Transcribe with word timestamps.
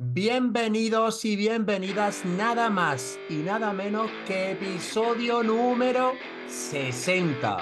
Bienvenidos 0.00 1.24
y 1.24 1.34
bienvenidas 1.34 2.24
nada 2.24 2.70
más 2.70 3.18
y 3.28 3.38
nada 3.38 3.72
menos 3.72 4.08
que 4.28 4.52
episodio 4.52 5.42
número 5.42 6.12
60. 6.46 7.56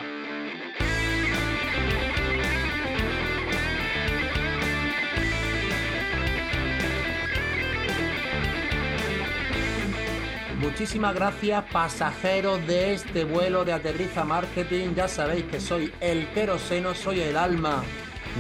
Muchísimas 10.61 11.15
gracias 11.15 11.65
pasajeros 11.73 12.67
de 12.67 12.93
este 12.93 13.25
vuelo 13.25 13.65
de 13.65 13.73
Aterriza 13.73 14.27
Marketing. 14.27 14.95
Ya 14.95 15.09
sabéis 15.09 15.45
que 15.45 15.59
soy 15.59 15.91
el 16.01 16.29
queroseno, 16.33 16.95
soy 16.95 17.21
el 17.21 17.39
alma 17.39 17.83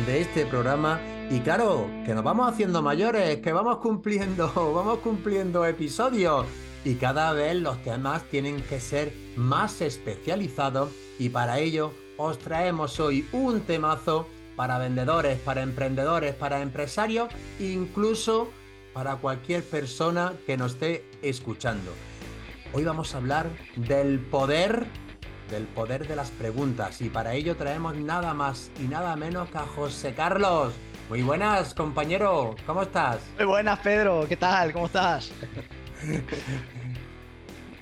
de 0.04 0.20
este 0.20 0.44
programa. 0.44 1.00
Y 1.28 1.40
claro, 1.40 1.90
que 2.04 2.14
nos 2.14 2.22
vamos 2.22 2.48
haciendo 2.48 2.82
mayores, 2.82 3.38
que 3.38 3.52
vamos 3.52 3.78
cumpliendo, 3.78 4.52
vamos 4.74 5.00
cumpliendo 5.00 5.66
episodios. 5.66 6.46
Y 6.84 6.94
cada 6.94 7.32
vez 7.32 7.56
los 7.56 7.82
temas 7.82 8.22
tienen 8.30 8.62
que 8.62 8.78
ser 8.78 9.12
más 9.34 9.80
especializados. 9.80 10.90
Y 11.18 11.30
para 11.30 11.58
ello 11.58 11.92
os 12.16 12.38
traemos 12.38 13.00
hoy 13.00 13.26
un 13.32 13.62
temazo 13.62 14.28
para 14.54 14.78
vendedores, 14.78 15.40
para 15.40 15.62
emprendedores, 15.62 16.32
para 16.36 16.62
empresarios, 16.62 17.28
incluso 17.58 18.48
para 18.94 19.16
cualquier 19.16 19.64
persona 19.64 20.32
que 20.46 20.56
nos 20.56 20.74
esté 20.74 21.10
escuchando. 21.22 21.90
Hoy 22.72 22.84
vamos 22.84 23.14
a 23.14 23.18
hablar 23.18 23.50
del 23.74 24.20
poder, 24.20 24.86
del 25.50 25.64
poder 25.64 26.06
de 26.06 26.14
las 26.14 26.30
preguntas 26.30 27.00
y 27.02 27.10
para 27.10 27.34
ello 27.34 27.56
traemos 27.56 27.96
nada 27.96 28.32
más 28.32 28.70
y 28.80 28.84
nada 28.84 29.16
menos 29.16 29.48
que 29.50 29.58
a 29.58 29.66
José 29.66 30.14
Carlos. 30.14 30.72
Muy 31.08 31.22
buenas, 31.22 31.72
compañero, 31.72 32.56
¿cómo 32.66 32.82
estás? 32.82 33.20
Muy 33.36 33.46
buenas, 33.46 33.78
Pedro, 33.78 34.26
¿qué 34.28 34.36
tal? 34.36 34.72
¿Cómo 34.72 34.86
estás? 34.86 35.30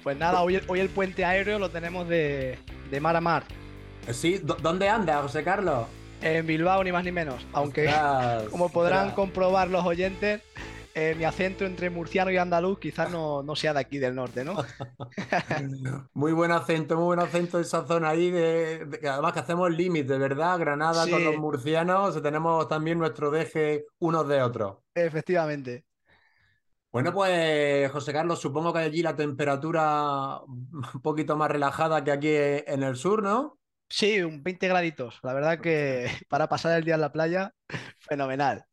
pues 0.03 0.19
nada, 0.19 0.43
hoy 0.43 0.57
el, 0.57 0.91
puente 0.91 1.25
aéreo 1.25 1.59
lo 1.59 1.71
tenemos 1.71 2.07
de, 2.07 2.59
mar 3.01 3.17
a 3.17 3.23
mar. 3.23 3.45
Sí, 4.13 4.43
¿dónde 4.43 4.91
anda, 4.91 5.23
José 5.23 5.43
Carlos? 5.43 5.87
En 6.21 6.47
Bilbao, 6.47 6.85
ni 6.85 6.93
más 6.93 7.03
ni 7.03 7.13
menos. 7.13 7.47
Aunque, 7.55 7.91
como 8.51 8.69
podrán 8.69 9.13
comprobar 9.13 9.69
los 9.69 9.87
oyentes, 9.87 10.43
eh, 10.95 11.15
mi 11.17 11.25
acento 11.25 11.65
entre 11.65 11.91
murciano 11.91 12.31
y 12.31 12.37
andaluz 12.37 12.79
quizás 12.79 13.11
no, 13.11 13.45
sea 13.57 13.75
de 13.75 13.81
aquí 13.81 13.99
del 13.99 14.15
norte, 14.15 14.45
¿no? 14.45 14.55
muy 16.15 16.33
buen 16.33 16.53
acento, 16.53 16.97
muy 16.97 17.05
buen 17.05 17.21
acento 17.21 17.59
esa 17.59 17.85
zona 17.87 18.11
ahí, 18.11 18.31
de, 18.31 19.01
además 19.03 19.33
que 19.33 19.41
hacemos 19.41 19.71
límite, 19.71 20.17
¿verdad? 20.19 20.59
Granada 20.59 21.09
con 21.11 21.25
los 21.25 21.37
murcianos, 21.37 22.23
tenemos 22.23 22.69
también 22.69 22.99
nuestro 22.99 23.31
deje 23.31 23.87
unos 23.99 24.29
de 24.29 24.43
otros. 24.43 24.77
Efectivamente. 24.95 25.85
Bueno, 26.93 27.13
pues 27.13 27.91
José 27.91 28.13
Carlos, 28.13 28.41
supongo 28.41 28.73
que 28.73 28.79
allí 28.79 29.03
la 29.03 29.17
temperatura 29.17 30.39
un 30.47 31.01
poquito 31.03 31.37
más 31.37 31.51
relajada 31.51 32.05
que 32.05 32.13
aquí 32.13 32.31
en 32.31 32.85
el 32.85 32.95
sur, 32.95 33.21
¿no? 33.21 33.59
Sí, 33.97 34.21
un 34.23 34.43
20 34.43 34.67
graditos. 34.67 35.21
La 35.23 35.33
verdad 35.35 35.61
que 35.61 36.07
para 36.29 36.49
pasar 36.49 36.77
el 36.77 36.85
día 36.85 36.97
en 36.97 37.01
la 37.01 37.13
playa, 37.13 37.55
fenomenal. 38.01 38.65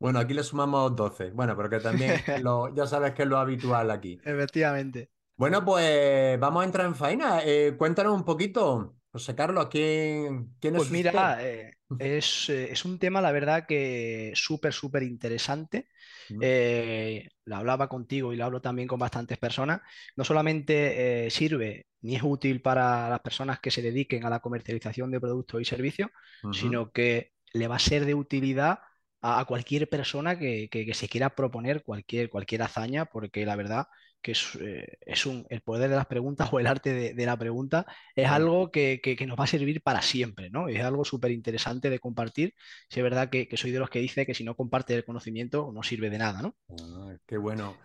Bueno, 0.00 0.18
aquí 0.18 0.34
le 0.34 0.42
sumamos 0.42 0.96
12. 0.96 1.30
Bueno, 1.30 1.56
pero 1.56 1.70
que 1.70 1.78
también 1.78 2.16
ya 2.74 2.86
sabes 2.88 3.14
que 3.14 3.22
es 3.22 3.28
lo 3.28 3.38
habitual 3.38 3.92
aquí. 3.92 4.20
Efectivamente. 4.24 5.10
Bueno, 5.36 5.64
pues 5.64 6.40
vamos 6.40 6.62
a 6.62 6.66
entrar 6.66 6.86
en 6.86 6.96
faena. 6.96 7.42
Eh, 7.44 7.76
cuéntanos 7.78 8.14
un 8.14 8.24
poquito, 8.24 8.96
José 9.12 9.36
Carlos, 9.36 9.68
¿quién, 9.70 10.56
quién 10.58 10.74
es 10.74 10.80
Pues 10.80 10.90
mira, 10.90 11.38
eh, 11.40 11.74
es, 12.00 12.48
eh, 12.48 12.72
es, 12.72 12.84
un 12.84 12.98
tema, 12.98 13.20
la 13.20 13.30
verdad, 13.30 13.66
que 13.68 14.32
súper, 14.34 14.72
súper 14.72 15.04
interesante. 15.04 15.86
Lo 16.30 17.56
hablaba 17.56 17.88
contigo 17.88 18.32
y 18.32 18.36
lo 18.36 18.44
hablo 18.44 18.60
también 18.60 18.88
con 18.88 18.98
bastantes 18.98 19.38
personas. 19.38 19.82
No 20.16 20.24
solamente 20.24 21.30
sirve 21.30 21.86
ni 22.04 22.16
es 22.16 22.22
útil 22.22 22.60
para 22.60 23.08
las 23.08 23.20
personas 23.20 23.60
que 23.60 23.70
se 23.70 23.80
dediquen 23.80 24.26
a 24.26 24.30
la 24.30 24.40
comercialización 24.40 25.10
de 25.10 25.20
productos 25.20 25.62
y 25.62 25.64
servicios, 25.64 26.10
sino 26.52 26.92
que 26.92 27.32
le 27.54 27.66
va 27.66 27.76
a 27.76 27.78
ser 27.78 28.04
de 28.04 28.14
utilidad 28.14 28.80
a, 29.22 29.42
cualquier 29.46 29.88
persona 29.88 30.38
que, 30.38 30.68
se 30.92 31.08
quiera 31.08 31.34
proponer 31.34 31.82
cualquier, 31.82 32.28
cualquier 32.28 32.60
hazaña, 32.60 33.06
porque 33.06 33.46
la 33.46 33.56
verdad 33.56 33.86
que 34.20 34.32
es, 34.32 34.58
eh, 34.60 34.98
un, 35.26 35.46
el 35.48 35.62
poder 35.62 35.88
de 35.88 35.96
las 35.96 36.04
preguntas 36.04 36.48
o 36.52 36.60
el 36.60 36.66
arte 36.66 37.14
de, 37.14 37.26
la 37.26 37.38
pregunta 37.38 37.86
es 38.14 38.28
algo 38.28 38.70
que, 38.70 39.00
nos 39.26 39.40
va 39.40 39.44
a 39.44 39.46
servir 39.46 39.80
para 39.82 40.02
siempre, 40.02 40.50
¿no? 40.50 40.68
Es 40.68 40.82
algo 40.82 41.06
súper 41.06 41.30
interesante 41.30 41.88
de 41.88 42.00
compartir. 42.00 42.54
Si 42.90 43.00
es 43.00 43.02
verdad 43.02 43.30
que, 43.30 43.48
soy 43.56 43.70
de 43.70 43.78
los 43.78 43.88
que 43.88 44.00
dice 44.00 44.26
que 44.26 44.34
si 44.34 44.44
no 44.44 44.56
comparte 44.56 44.94
el 44.94 45.06
conocimiento 45.06 45.72
no 45.72 45.82
sirve 45.82 46.10
de 46.10 46.18
nada, 46.18 46.42
¿no? 46.42 46.54
Ah, 46.68 47.16
qué 47.26 47.38
bueno. 47.38 47.78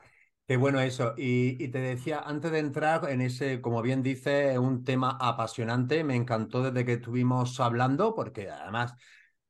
Qué 0.50 0.58
bueno 0.58 0.80
eso. 0.80 1.14
Y, 1.16 1.68
te 1.68 1.78
decía, 1.78 2.22
antes 2.26 2.52
de 2.52 2.58
entrar 2.58 3.08
en 3.08 3.22
ese, 3.22 3.62
como 3.62 3.84
bien 3.84 4.02
dice, 4.02 4.58
un 4.58 4.84
tema 4.84 5.16
apasionante, 5.22 6.04
me 6.04 6.16
encantó 6.16 6.64
desde 6.64 6.88
que 6.88 6.94
estuvimos 6.94 7.60
hablando, 7.60 8.16
porque 8.16 8.50
además 8.50 8.96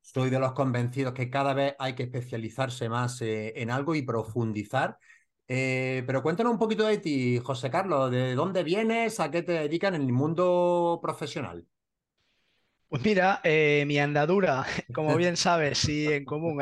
soy 0.01 0.29
de 0.29 0.39
los 0.39 0.51
convencidos 0.51 1.13
que 1.13 1.29
cada 1.29 1.53
vez 1.53 1.73
hay 1.79 1.95
que 1.95 2.03
especializarse 2.03 2.89
más 2.89 3.21
eh, 3.21 3.53
en 3.55 3.71
algo 3.71 3.95
y 3.95 4.01
profundizar. 4.01 4.97
Eh, 5.47 6.03
pero 6.05 6.21
cuéntanos 6.21 6.51
un 6.51 6.59
poquito 6.59 6.85
de 6.85 6.97
ti, 6.97 7.39
José 7.41 7.69
Carlos, 7.69 8.11
¿de 8.11 8.35
dónde 8.35 8.65
vienes? 8.65 9.21
¿A 9.21 9.31
qué 9.31 9.41
te 9.41 9.53
dedican 9.53 9.95
en 9.95 10.01
el 10.01 10.11
mundo 10.11 10.99
profesional? 11.01 11.65
Pues 12.89 13.05
mira, 13.05 13.39
eh, 13.45 13.85
mi 13.87 13.99
andadura, 13.99 14.65
como 14.93 15.15
bien 15.15 15.37
sabes, 15.37 15.77
sí, 15.77 16.07
en 16.07 16.25
común, 16.25 16.61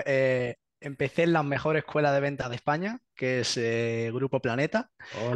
empecé 0.79 1.23
en 1.23 1.33
la 1.33 1.43
mejor 1.43 1.77
escuela 1.77 2.11
de 2.11 2.19
venta 2.19 2.49
de 2.49 2.55
España, 2.55 2.99
que 3.15 3.41
es 3.41 3.57
eh, 3.57 4.11
Grupo 4.13 4.41
Planeta. 4.41 4.91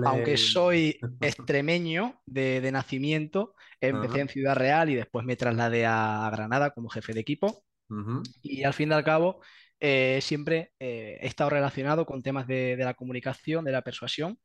Aunque 0.05 0.37
soy 0.37 0.99
extremeño 1.21 2.21
de, 2.25 2.69
nacimiento, 2.71 3.55
empecé 3.79 4.19
en 4.21 4.29
Ciudad 4.29 4.55
Real 4.55 4.89
y 4.89 4.95
después 4.95 5.25
me 5.25 5.35
trasladé 5.35 5.85
a 5.85 6.29
Granada 6.31 6.71
como 6.71 6.89
jefe 6.89 7.13
de 7.13 7.21
equipo. 7.21 7.63
Y 8.41 8.63
al 8.63 8.73
fin 8.73 8.89
y 8.89 8.93
al 8.93 9.03
cabo, 9.03 9.41
eh, 9.77 10.19
siempre 10.21 10.71
eh, 10.79 11.17
he 11.19 11.27
estado 11.27 11.49
relacionado 11.49 12.05
con 12.05 12.23
temas 12.23 12.47
de, 12.47 12.77
la 12.77 12.93
comunicación, 12.93 13.65
de 13.65 13.73
la 13.73 13.81
persuasión. 13.81 14.39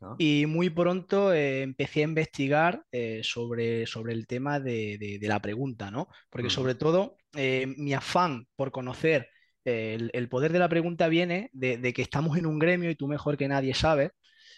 Ah. 0.00 0.16
Y 0.18 0.46
muy 0.46 0.70
pronto 0.70 1.32
empecé 1.32 2.00
a 2.00 2.04
investigar 2.04 2.82
sobre, 3.22 3.86
sobre 3.86 4.14
el 4.14 4.26
tema 4.26 4.58
de, 4.58 5.18
la 5.22 5.40
pregunta, 5.40 5.92
¿no? 5.92 6.08
Porque 6.30 6.50
sobre 6.50 6.74
todo 6.74 7.16
mi 7.32 7.92
afán 7.92 8.48
por 8.56 8.72
conocer 8.72 9.28
el, 9.64 10.28
poder 10.28 10.52
de 10.52 10.58
la 10.58 10.68
pregunta 10.68 11.08
viene 11.08 11.50
de, 11.52 11.92
que 11.92 12.02
estamos 12.02 12.36
en 12.38 12.46
un 12.46 12.58
gremio 12.58 12.90
y 12.90 12.96
tú 12.96 13.08
mejor 13.08 13.36
que 13.36 13.48
nadie 13.48 13.74
sabes 13.74 14.10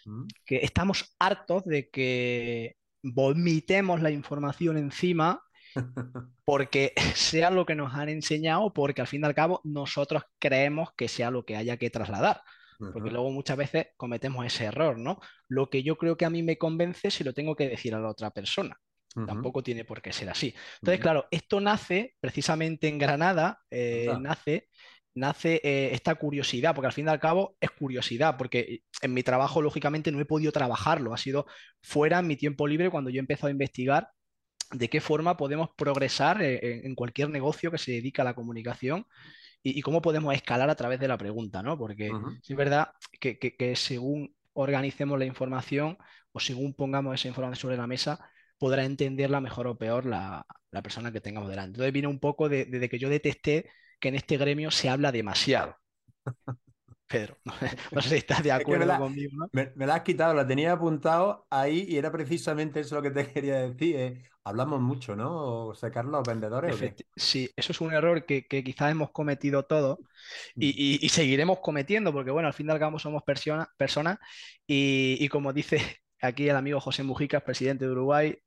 mm. 0.05 0.27
que 0.45 0.57
estamos 0.59 1.15
hartos 1.19 1.65
de 1.65 1.89
que 1.91 2.77
vomitemos 3.03 4.01
la 4.01 4.11
información 4.11 4.79
encima 4.79 5.43
porque 6.45 6.93
sea 7.15 7.51
lo 7.51 7.67
que 7.67 7.75
nos 7.75 7.95
han 7.95 8.09
enseñado, 8.09 8.73
porque 8.73 9.01
al 9.01 9.07
fin 9.07 9.23
y 9.23 9.27
al 9.27 9.35
cabo 9.35 9.61
nosotros 9.65 10.23
creemos 10.39 10.91
que 10.97 11.09
sea 11.09 11.31
lo 11.31 11.45
que 11.45 11.57
haya 11.57 11.77
que 11.77 11.91
trasladar. 11.91 12.43
Porque 12.93 13.13
luego 13.13 13.31
muchas 13.31 13.57
veces 13.57 13.87
cometemos 13.97 14.45
ese 14.45 14.65
error, 14.65 14.99
¿no? 14.99 15.21
Lo 15.47 15.71
que 15.71 15.85
yo 15.85 15.97
creo 15.97 16.17
que 16.17 16.25
a 16.25 16.31
mí 16.31 16.43
me 16.43 16.59
convence 16.59 17.13
si 17.13 17.23
lo 17.23 17.33
tengo 17.33 17.55
que 17.55 17.69
decir 17.69 17.95
a 17.95 18.01
la 18.01 18.09
otra 18.09 18.33
persona. 18.33 18.77
Tampoco 19.15 19.63
tiene 19.63 19.85
por 19.85 20.01
qué 20.01 20.13
ser 20.13 20.31
así. 20.31 20.55
Entonces, 20.81 21.01
claro, 21.01 21.27
esto 21.31 21.61
nace 21.61 22.15
precisamente 22.19 22.89
en 22.89 22.99
Granada, 22.99 23.61
eh, 23.71 24.11
nace 24.21 24.69
nace 25.15 25.61
eh, 25.63 25.91
esta 25.93 26.15
curiosidad, 26.15 26.75
porque 26.75 26.87
al 26.87 26.93
fin 26.93 27.07
y 27.07 27.11
al 27.11 27.21
cabo 27.21 27.57
es 27.61 27.71
curiosidad, 27.71 28.37
porque 28.37 28.83
en 29.01 29.15
mi 29.15 29.23
trabajo, 29.23 29.61
lógicamente, 29.61 30.11
no 30.11 30.21
he 30.21 30.25
podido 30.25 30.53
trabajarlo, 30.53 31.13
ha 31.13 31.19
sido 31.19 31.47
fuera 31.83 32.21
en 32.21 32.27
mi 32.27 32.37
tiempo 32.37 32.67
libre 32.67 32.91
cuando 32.91 33.11
yo 33.11 33.17
he 33.17 33.21
empezado 33.21 33.49
a 33.49 33.53
investigar 33.53 34.09
de 34.71 34.89
qué 34.89 35.01
forma 35.01 35.37
podemos 35.37 35.71
progresar 35.77 36.41
eh, 36.43 36.87
en, 36.87 36.95
cualquier 36.95 37.29
negocio 37.29 37.71
que 37.71 37.79
se 37.79 37.93
dedica 37.93 38.23
a 38.23 38.25
la 38.25 38.35
comunicación 38.35 39.07
y, 39.63 39.81
cómo 39.83 40.03
podemos 40.03 40.35
escalar 40.35 40.71
a 40.71 40.75
través 40.75 40.99
de 40.99 41.07
la 41.07 41.19
pregunta, 41.19 41.63
¿no? 41.63 41.79
Porque 41.79 42.11
es 42.49 42.57
verdad 42.57 42.89
que, 43.21 43.73
según 43.77 44.35
organicemos 44.55 45.17
la 45.19 45.25
información 45.25 45.99
o 46.33 46.41
según 46.41 46.75
pongamos 46.75 47.15
esa 47.15 47.29
información 47.29 47.61
sobre 47.61 47.77
la 47.77 47.87
mesa, 47.87 48.19
podrá 48.63 48.85
entenderla 48.85 49.41
mejor 49.41 49.67
o 49.67 49.77
peor 49.77 50.07
la, 50.07 50.47
persona 50.85 51.11
que 51.11 51.21
tengamos 51.21 51.51
delante. 51.51 51.71
Entonces 51.71 51.93
viene 51.93 52.07
un 52.07 52.21
poco 52.21 52.49
desde 52.49 52.79
de 52.79 52.89
que 52.89 53.01
yo 53.01 53.09
detesté 53.09 53.69
que 53.99 54.07
en 54.07 54.15
este 54.15 54.37
gremio 54.37 54.71
se 54.71 54.89
habla 54.89 55.11
demasiado. 55.11 55.77
Pedro, 57.09 57.39
no, 57.91 58.01
sé 58.01 58.09
si 58.09 58.15
estás 58.15 58.41
de 58.45 58.53
acuerdo 58.53 58.97
conmigo. 58.99 59.33
¿no? 59.37 59.49
Me, 59.53 59.73
la 59.85 59.97
has 59.97 60.03
quitado, 60.03 60.33
la 60.33 60.47
tenía 60.47 60.71
apuntado 60.71 61.45
ahí 61.51 61.87
y 61.89 61.97
era 61.97 62.13
precisamente 62.13 62.79
eso 62.79 62.95
lo 62.95 63.03
que 63.03 63.11
te 63.11 63.27
quería 63.33 63.69
decir. 63.69 63.97
Eh. 63.97 64.23
Hablamos 64.45 64.81
mucho, 64.81 65.17
¿no? 65.17 65.75
Sacar 65.75 66.05
los 66.05 66.23
vendedores. 66.23 66.77
Sí, 67.17 67.51
eso 67.57 67.73
es 67.73 67.81
un 67.81 67.93
error 67.93 68.25
que, 68.25 68.47
quizás 68.47 68.93
hemos 68.93 69.11
cometido 69.11 69.65
todos 69.65 69.99
y, 70.55 71.09
seguiremos 71.09 71.59
cometiendo, 71.59 72.13
porque 72.13 72.31
bueno, 72.31 72.47
al 72.47 72.55
fin 72.55 72.69
y 72.69 72.71
al 72.71 72.79
cabo 72.79 73.01
somos 73.01 73.25
personas 73.25 74.19
y, 74.69 75.29
como 75.31 75.53
dice 75.53 76.03
aquí 76.23 76.49
el 76.49 76.57
amigo 76.57 76.81
José 76.81 77.03
Mujica, 77.03 77.41
presidente 77.41 77.85
de 77.85 77.91
Uruguay, 77.91 78.39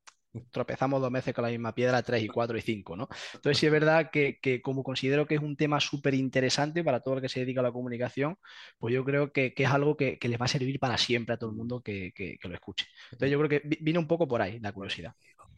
tropezamos 0.51 1.01
dos 1.01 1.11
veces 1.11 1.33
con 1.33 1.43
la 1.43 1.49
misma 1.49 1.73
piedra, 1.73 2.01
tres 2.03 2.23
y 2.23 2.27
cuatro 2.27 2.57
y 2.57 2.61
cinco, 2.61 2.95
¿no? 2.95 3.07
Entonces 3.33 3.57
sí 3.57 3.65
es 3.65 3.71
verdad 3.71 4.09
que, 4.11 4.39
como 4.63 4.83
considero 4.83 5.25
que 5.25 5.35
es 5.35 5.41
un 5.41 5.55
tema 5.55 5.79
súper 5.79 6.13
interesante 6.13 6.83
para 6.83 6.99
todo 6.99 7.15
el 7.15 7.21
que 7.21 7.29
se 7.29 7.41
dedica 7.41 7.61
a 7.61 7.63
la 7.63 7.71
comunicación, 7.71 8.37
pues 8.77 8.93
yo 8.93 9.03
creo 9.03 9.31
que, 9.31 9.53
es 9.55 9.69
algo 9.69 9.97
que, 9.97 10.17
les 10.21 10.39
va 10.39 10.45
a 10.45 10.49
servir 10.49 10.79
para 10.79 10.97
siempre 10.97 11.35
a 11.35 11.37
todo 11.37 11.49
el 11.49 11.55
mundo 11.55 11.81
que, 11.81 12.13
lo 12.43 12.53
escuche. 12.53 12.85
Entonces 13.11 13.31
yo 13.31 13.39
creo 13.39 13.49
que 13.49 13.77
vino 13.81 13.99
un 13.99 14.07
poco 14.07 14.27
por 14.27 14.41
ahí 14.41 14.59
la 14.59 14.71
curiosidad. 14.71 15.13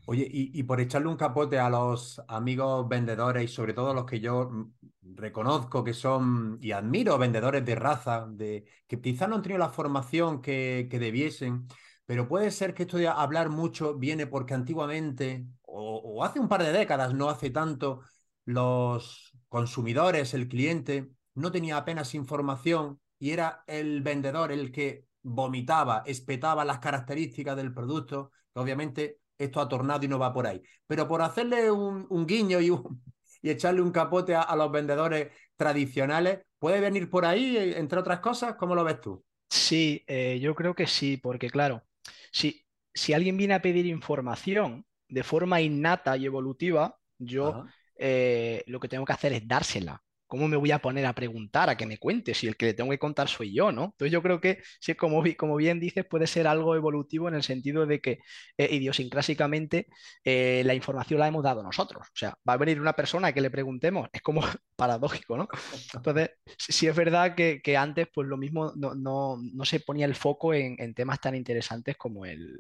Oye, 0.09 0.25
y, 0.31 0.63
por 0.63 0.79
echarle 0.79 1.09
un 1.09 1.17
capote 1.17 1.59
a 1.59 1.69
los 1.69 2.21
amigos 2.29 2.87
vendedores 2.87 3.43
y 3.43 3.53
sobre 3.53 3.73
todo 3.73 3.93
los 3.93 4.05
que 4.05 4.21
yo 4.21 4.69
reconozco 5.01 5.83
que 5.83 5.93
son 5.93 6.57
y 6.61 6.71
admiro 6.71 7.17
vendedores 7.17 7.65
de 7.65 7.75
raza, 7.75 8.25
de, 8.29 8.63
que 8.87 9.01
quizás 9.01 9.27
no 9.27 9.35
han 9.35 9.41
tenido 9.41 9.59
la 9.59 9.67
formación 9.67 10.41
que, 10.41 10.87
debiesen, 10.89 11.67
pero 12.07 12.27
puede 12.27 12.51
ser 12.51 12.73
que 12.73 12.83
esto 12.83 12.97
de 12.97 13.09
hablar 13.09 13.49
mucho 13.49 13.95
viene 13.95 14.27
porque 14.27 14.53
antiguamente, 14.53 15.45
o, 15.63 16.23
hace 16.23 16.39
un 16.39 16.47
par 16.47 16.63
de 16.63 16.71
décadas, 16.71 17.13
no 17.13 17.29
hace 17.29 17.49
tanto, 17.49 18.01
los 18.45 19.33
consumidores, 19.49 20.33
el 20.33 20.47
cliente, 20.47 21.11
no 21.35 21.51
tenía 21.51 21.75
apenas 21.75 22.15
información 22.15 23.01
y 23.19 23.31
era 23.31 23.65
el 23.67 24.01
vendedor 24.01 24.53
el 24.53 24.71
que 24.71 25.05
vomitaba, 25.21 26.03
espetaba 26.05 26.63
las 26.63 26.79
características 26.79 27.57
del 27.57 27.73
producto, 27.73 28.31
obviamente 28.53 29.19
esto 29.37 29.59
ha 29.59 29.67
tornado 29.67 30.05
y 30.05 30.07
no 30.07 30.17
va 30.17 30.33
por 30.33 30.47
ahí. 30.47 30.61
Pero 30.87 31.09
por 31.09 31.21
hacerle 31.21 31.69
un, 31.69 32.07
guiño 32.25 32.61
y, 32.61 32.71
y, 33.41 33.49
echarle 33.49 33.81
un 33.81 33.91
capote 33.91 34.33
a, 34.33 34.55
los 34.55 34.71
vendedores 34.71 35.33
tradicionales, 35.57 36.39
¿puede 36.57 36.79
venir 36.79 37.09
por 37.09 37.25
ahí, 37.25 37.57
entre 37.75 37.99
otras 37.99 38.21
cosas? 38.21 38.55
¿Cómo 38.55 38.75
lo 38.75 38.85
ves 38.85 39.01
tú? 39.01 39.25
Sí, 39.49 40.05
eh, 40.07 40.39
yo 40.41 40.55
creo 40.55 40.73
que 40.73 40.87
sí, 40.87 41.17
porque 41.17 41.49
claro, 41.49 41.83
si, 42.31 42.65
si 42.93 43.13
alguien 43.13 43.37
viene 43.37 43.53
a 43.55 43.61
pedir 43.61 43.85
información 43.85 44.85
de 45.07 45.23
forma 45.23 45.61
innata 45.61 46.17
y 46.17 46.25
evolutiva, 46.25 46.99
yo 47.17 47.61
eh, 47.95 48.63
lo 48.67 48.79
que 48.79 48.89
tengo 48.89 49.05
que 49.05 49.13
hacer 49.13 49.33
es 49.33 49.47
dársela. 49.47 50.03
¿Cómo 50.27 50.47
me 50.47 50.57
voy 50.57 50.71
a 50.71 50.79
poner 50.79 51.05
a 51.05 51.13
preguntar, 51.13 51.69
a 51.69 51.77
que 51.77 51.85
me 51.85 51.97
cuente 51.97 52.33
si 52.33 52.47
el 52.47 52.57
que 52.57 52.67
le 52.67 52.73
tengo 52.73 52.91
que 52.91 52.99
contar 52.99 53.27
soy 53.29 53.53
yo, 53.53 53.71
¿no? 53.71 53.85
Entonces 53.85 54.11
yo 54.11 54.21
creo 54.21 54.39
que, 54.41 54.61
sí, 54.79 54.93
como, 54.95 55.23
como 55.37 55.55
bien 55.55 55.79
dices, 55.79 56.05
puede 56.05 56.27
ser 56.27 56.47
algo 56.47 56.75
evolutivo 56.75 57.27
en 57.27 57.35
el 57.35 57.43
sentido 57.43 57.85
de 57.85 58.01
que 58.01 58.19
eh, 58.57 58.75
idiosincrásicamente 58.75 59.87
eh, 60.23 60.63
la 60.65 60.73
información 60.73 61.19
la 61.19 61.27
hemos 61.27 61.43
dado 61.43 61.63
nosotros. 61.63 62.07
O 62.07 62.15
sea, 62.15 62.37
va 62.47 62.53
a 62.53 62.57
venir 62.57 62.79
una 62.81 62.93
persona 62.93 63.31
que 63.33 63.41
le 63.41 63.49
preguntemos, 63.49 64.09
es 64.11 64.21
como 64.21 64.41
paradójico, 64.75 65.37
¿no? 65.37 65.47
Entonces, 65.93 66.31
sí 66.57 66.87
es 66.87 66.95
verdad 66.95 67.35
que, 67.35 67.77
antes, 67.77 68.07
pues 68.13 68.27
lo 68.27 68.37
mismo 68.37 68.73
no, 68.75 69.37
se 69.63 69.79
ponía 69.79 70.05
el 70.05 70.15
foco 70.15 70.53
en, 70.53 70.93
temas 70.93 71.19
tan 71.21 71.35
interesantes 71.35 71.95
como 71.97 72.25
el, 72.25 72.59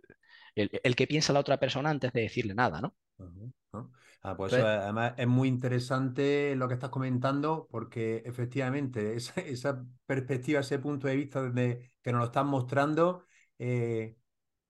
el, 0.61 0.95
que 0.95 1.07
piensa 1.07 1.33
la 1.33 1.39
otra 1.39 1.59
persona 1.59 1.89
antes 1.89 2.11
de 2.13 2.21
decirle 2.21 2.53
nada, 2.53 2.81
¿no? 2.81 2.95
Ah, 4.21 4.35
pues 4.35 4.53
además 4.53 5.13
es 5.17 5.27
muy 5.27 5.47
interesante 5.47 6.55
lo 6.55 6.67
que 6.67 6.73
estás 6.73 6.89
comentando, 6.89 7.67
porque 7.71 8.23
efectivamente 8.25 9.15
esa, 9.45 9.85
perspectiva, 10.05 10.59
ese 10.59 10.79
punto 10.79 11.07
de 11.07 11.15
vista 11.15 11.41
desde 11.41 11.93
que 12.01 12.11
nos 12.11 12.19
lo 12.19 12.25
están 12.25 12.47
mostrando, 12.47 13.23
eh, 13.59 14.17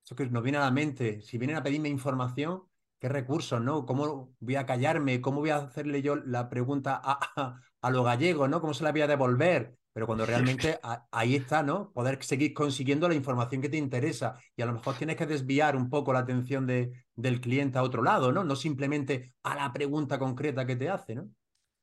eso 0.04 0.16
que 0.16 0.28
nos 0.28 0.44
viene 0.44 0.58
a 0.58 0.62
la 0.62 0.72
mente. 0.72 1.22
Si 1.22 1.38
vienen 1.38 1.58
a 1.58 1.64
pedirme 1.64 1.90
información, 1.90 2.64
¿qué 3.00 3.10
recursos, 3.10 3.62
no? 3.62 3.86
¿Cómo 3.86 4.36
voy 4.40 4.56
a 4.56 4.66
callarme? 4.66 5.22
¿Cómo 5.22 5.40
voy 5.40 5.50
a 5.50 5.58
hacerle 5.58 6.02
yo 6.02 6.16
la 6.16 6.50
pregunta 6.50 7.00
a, 7.04 7.20
a, 7.36 7.62
a 7.82 7.90
lo 7.90 8.04
gallego, 8.04 8.48
¿no? 8.48 8.62
¿Cómo 8.62 8.74
se 8.74 8.84
la 8.84 8.92
voy 8.92 9.02
a 9.02 9.08
devolver? 9.08 9.78
Pero 9.98 10.06
cuando 10.06 10.26
realmente 10.28 10.80
ahí 11.12 11.36
está, 11.36 11.64
¿no? 11.64 11.92
Poder 11.92 12.24
seguir 12.24 12.54
consiguiendo 12.54 13.10
la 13.10 13.16
información 13.16 13.64
que 13.64 13.70
te 13.70 13.78
interesa 13.78 14.38
y 14.56 14.62
a 14.62 14.68
lo 14.68 14.74
mejor 14.74 14.94
tienes 14.96 15.16
que 15.16 15.26
desviar 15.26 15.76
un 15.76 15.90
poco 15.90 16.14
la 16.14 16.20
atención 16.20 16.68
de, 16.68 16.92
del 17.16 17.42
cliente 17.42 17.80
a 17.80 17.82
otro 17.82 18.04
lado, 18.04 18.32
¿no? 18.32 18.44
No 18.44 18.56
simplemente 18.56 19.34
a 19.42 19.56
la 19.56 19.74
pregunta 19.74 20.20
concreta 20.20 20.68
que 20.68 20.76
te 20.76 20.88
hace, 20.88 21.16
¿no? 21.16 21.28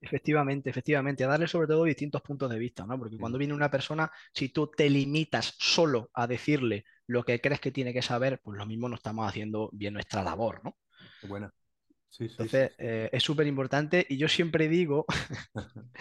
Efectivamente, 0.00 0.70
efectivamente, 0.70 1.25
a 1.25 1.26
darle 1.26 1.49
sobre 1.49 1.66
todo 1.66 1.82
distintos 1.82 2.22
puntos 2.22 2.49
de 2.49 2.58
vista, 2.61 2.87
¿no? 2.87 2.96
Porque 2.96 3.19
cuando 3.19 3.37
viene 3.37 3.52
una 3.52 3.69
persona, 3.69 4.08
si 4.32 4.50
tú 4.50 4.70
te 4.70 4.88
limitas 4.88 5.52
solo 5.58 6.08
a 6.14 6.28
decirle 6.28 6.84
lo 7.08 7.25
que 7.25 7.40
crees 7.40 7.58
que 7.58 7.72
tiene 7.72 7.93
que 7.93 8.02
saber, 8.02 8.40
pues 8.44 8.56
lo 8.56 8.64
mismo 8.64 8.88
no 8.88 8.94
estamos 8.94 9.28
haciendo 9.28 9.70
bien 9.72 9.93
nuestra 9.93 10.22
labor, 10.22 10.61
¿no? 10.62 10.76
Entonces, 12.19 12.72
eh, 12.78 13.08
es 13.12 13.22
súper 13.22 13.46
importante 13.46 14.06
y 14.08 14.16
yo 14.16 14.28
siempre 14.28 14.69
digo, 14.69 15.06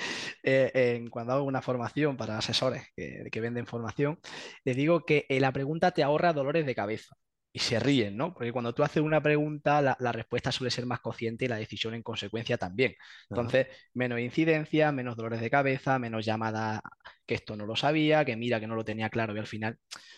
eh, 0.43 0.71
en, 0.73 1.09
cuando 1.09 1.33
hago 1.33 1.43
una 1.43 1.61
formación 1.61 2.17
para 2.17 2.37
asesores 2.37 2.87
que, 2.95 3.27
que 3.31 3.41
venden 3.41 3.65
formación, 3.65 4.19
les 4.63 4.75
digo 4.75 5.05
que 5.05 5.25
eh, 5.29 5.39
la 5.39 5.51
pregunta 5.51 5.91
te 5.91 6.03
ahorra 6.03 6.33
dolores 6.33 6.65
de 6.65 6.75
cabeza 6.75 7.15
y 7.55 7.59
se 7.59 7.79
ríen, 7.79 8.17
¿no? 8.17 8.33
Porque 8.33 8.51
cuando 8.51 8.73
tú 8.73 8.83
haces 8.83 9.03
una 9.03 9.21
pregunta, 9.21 9.79
la, 9.79 10.11
respuesta 10.11 10.51
suele 10.51 10.71
ser 10.71 10.87
más 10.87 11.01
consciente 11.01 11.45
y 11.45 11.47
la 11.47 11.57
decisión 11.57 11.93
en 11.93 12.01
consecuencia 12.01 12.57
también. 12.57 12.95
Entonces, 13.29 13.67
menos 13.93 14.19
incidencia, 14.19 14.91
menos 14.91 15.15
dolores 15.15 15.39
de 15.39 15.51
cabeza, 15.51 15.99
menos 15.99 16.25
llamada 16.25 16.81
que 17.27 17.35
esto 17.35 17.55
no 17.55 17.67
lo 17.67 17.75
sabía, 17.75 18.25
que 18.25 18.35
mira 18.35 18.59
que 18.59 18.65
no 18.65 18.75
lo 18.75 18.83
tenía 18.83 19.11
claro 19.11 19.35
y 19.35 19.39
al 19.39 19.45
final. 19.45 19.77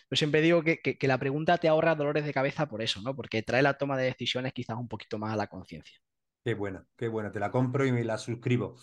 Yo 0.10 0.16
siempre 0.16 0.40
digo 0.40 0.64
que, 0.64 0.98
la 1.02 1.18
pregunta 1.18 1.58
te 1.58 1.68
ahorra 1.68 1.94
dolores 1.94 2.26
de 2.26 2.34
cabeza 2.34 2.68
por 2.68 2.82
eso, 2.82 3.02
¿no? 3.02 3.14
Porque 3.14 3.44
trae 3.44 3.62
la 3.62 3.78
toma 3.78 3.98
de 3.98 4.06
decisiones 4.06 4.54
quizás 4.54 4.78
un 4.78 4.88
poquito 4.88 5.20
más 5.20 5.34
a 5.34 5.36
la 5.36 5.48
conciencia. 5.48 6.00
Qué 6.42 6.54
buena, 6.54 6.88
qué 6.96 7.10
buena, 7.10 7.34
te 7.34 7.42
la 7.42 7.52
compro 7.52 7.86
y 7.86 7.92
me 7.92 8.06
la 8.06 8.18
suscribo. 8.18 8.78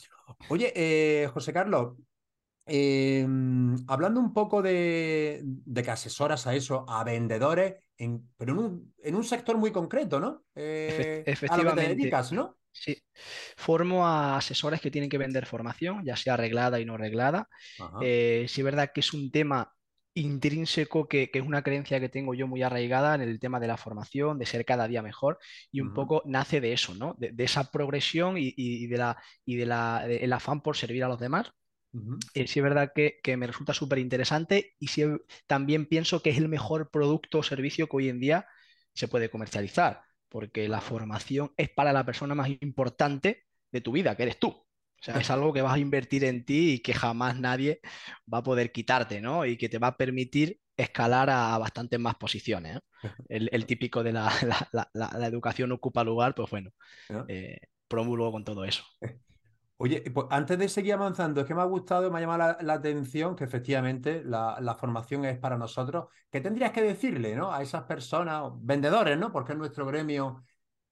Oye, 0.50 0.72
eh, 0.76 1.26
José 1.28 1.54
Carlos, 1.54 1.96
Em, 2.64 3.76
hablando 3.88 4.20
un 4.20 4.32
poco 4.32 4.62
de, 4.62 5.42
que 5.74 5.90
asesoras 5.90 6.46
a 6.46 6.54
eso, 6.54 6.84
a 6.88 7.02
vendedores, 7.04 7.74
pero 8.36 8.82
en 9.02 9.14
un, 9.14 9.24
sector 9.24 9.56
muy 9.58 9.72
concreto, 9.72 10.20
¿no? 10.20 10.44
Efectivamente. 10.54 11.30
Eh, 11.30 11.48
a 11.50 11.56
lo 11.56 11.74
que 11.74 11.80
te 11.80 11.88
dedicas, 11.88 12.32
¿no? 12.32 12.58
Sí. 12.70 12.96
Formo 13.56 14.06
a 14.06 14.36
asesores 14.36 14.80
que 14.80 14.90
tienen 14.90 15.10
que 15.10 15.18
vender 15.18 15.46
formación, 15.46 16.04
ya 16.04 16.16
sea 16.16 16.34
arreglada 16.34 16.80
y 16.80 16.84
no 16.84 16.94
arreglada. 16.94 17.48
Eh, 18.00 18.46
sí 18.48 18.60
es 18.60 18.64
verdad 18.64 18.92
que 18.94 19.00
es 19.00 19.12
un 19.12 19.30
tema 19.30 19.72
intrínseco 20.14 21.08
que, 21.08 21.30
es 21.32 21.42
una 21.42 21.62
creencia 21.62 22.00
que 22.00 22.08
tengo 22.08 22.34
yo 22.34 22.46
muy 22.46 22.62
arraigada 22.62 23.14
en 23.14 23.22
el 23.22 23.40
tema 23.40 23.60
de 23.60 23.66
la 23.66 23.76
formación, 23.76 24.38
de 24.38 24.46
ser 24.46 24.64
cada 24.64 24.88
día 24.88 25.02
mejor, 25.02 25.38
y 25.70 25.80
un 25.80 25.94
poco 25.94 26.22
nace 26.26 26.60
de 26.60 26.72
eso, 26.72 26.94
¿no? 26.94 27.14
De, 27.18 27.32
esa 27.44 27.70
progresión 27.70 28.36
y, 28.38 28.86
de 28.86 28.98
la, 28.98 29.22
y 29.44 29.56
de 29.56 29.66
la, 29.66 30.06
el 30.06 30.32
afán 30.32 30.60
por 30.60 30.76
servir 30.76 31.04
a 31.04 31.08
los 31.08 31.20
demás. 31.20 31.52
Eh, 32.34 32.46
sí 32.46 32.58
es 32.58 32.62
verdad 32.62 32.92
que, 32.94 33.20
me 33.36 33.46
resulta 33.46 33.74
súper 33.74 33.98
interesante 33.98 34.74
y 34.78 34.88
sí, 34.88 35.04
también 35.46 35.86
pienso 35.86 36.22
que 36.22 36.30
es 36.30 36.38
el 36.38 36.48
mejor 36.48 36.90
producto 36.90 37.38
o 37.38 37.42
servicio 37.42 37.86
que 37.86 37.96
hoy 37.96 38.08
en 38.08 38.20
día 38.20 38.46
se 38.94 39.08
puede 39.08 39.30
comercializar, 39.30 40.02
porque 40.28 40.68
la 40.68 40.80
formación 40.80 41.52
es 41.56 41.68
para 41.70 41.92
la 41.92 42.04
persona 42.04 42.34
más 42.34 42.48
importante 42.60 43.46
de 43.70 43.80
tu 43.80 43.92
vida, 43.92 44.16
que 44.16 44.24
eres 44.24 44.38
tú. 44.38 44.48
O 44.48 45.04
sea, 45.04 45.18
es 45.18 45.30
algo 45.30 45.52
que 45.52 45.62
vas 45.62 45.74
a 45.74 45.78
invertir 45.78 46.24
en 46.24 46.44
ti 46.44 46.74
y 46.74 46.78
que 46.78 46.94
jamás 46.94 47.38
nadie 47.38 47.80
va 48.32 48.38
a 48.38 48.42
poder 48.42 48.70
quitarte, 48.70 49.20
¿no? 49.20 49.44
Y 49.44 49.56
que 49.56 49.68
te 49.68 49.78
va 49.78 49.88
a 49.88 49.96
permitir 49.96 50.60
escalar 50.76 51.28
a, 51.28 51.58
bastantes 51.58 51.98
más 51.98 52.14
posiciones. 52.14 52.78
El, 53.28 53.66
típico 53.66 54.02
de 54.02 54.12
la, 54.12 54.30
la, 54.72 55.26
educación 55.26 55.72
ocupa 55.72 56.04
lugar, 56.04 56.34
pues 56.34 56.48
bueno, 56.50 56.70
eh, 57.28 57.58
promulgo 57.88 58.30
con 58.30 58.44
todo 58.44 58.64
eso. 58.64 58.84
Oye, 59.82 60.00
pues 60.12 60.28
antes 60.30 60.56
de 60.60 60.68
seguir 60.68 60.92
avanzando, 60.94 61.40
es 61.40 61.46
que 61.48 61.56
me 61.56 61.60
ha 61.60 61.64
gustado, 61.64 62.08
me 62.08 62.18
ha 62.18 62.20
llamado 62.20 62.56
la, 62.60 62.72
atención 62.74 63.34
que 63.34 63.42
efectivamente 63.42 64.22
la, 64.24 64.76
formación 64.78 65.24
es 65.24 65.36
para 65.40 65.58
nosotros. 65.58 66.06
¿Qué 66.30 66.40
tendrías 66.40 66.70
que 66.70 66.82
decirle 66.82 67.34
¿no? 67.34 67.52
a 67.52 67.62
esas 67.62 67.82
personas, 67.82 68.52
vendedores, 68.60 69.18
¿no? 69.18 69.32
porque 69.32 69.52
es 69.52 69.58
nuestro 69.58 69.84
gremio, 69.84 70.44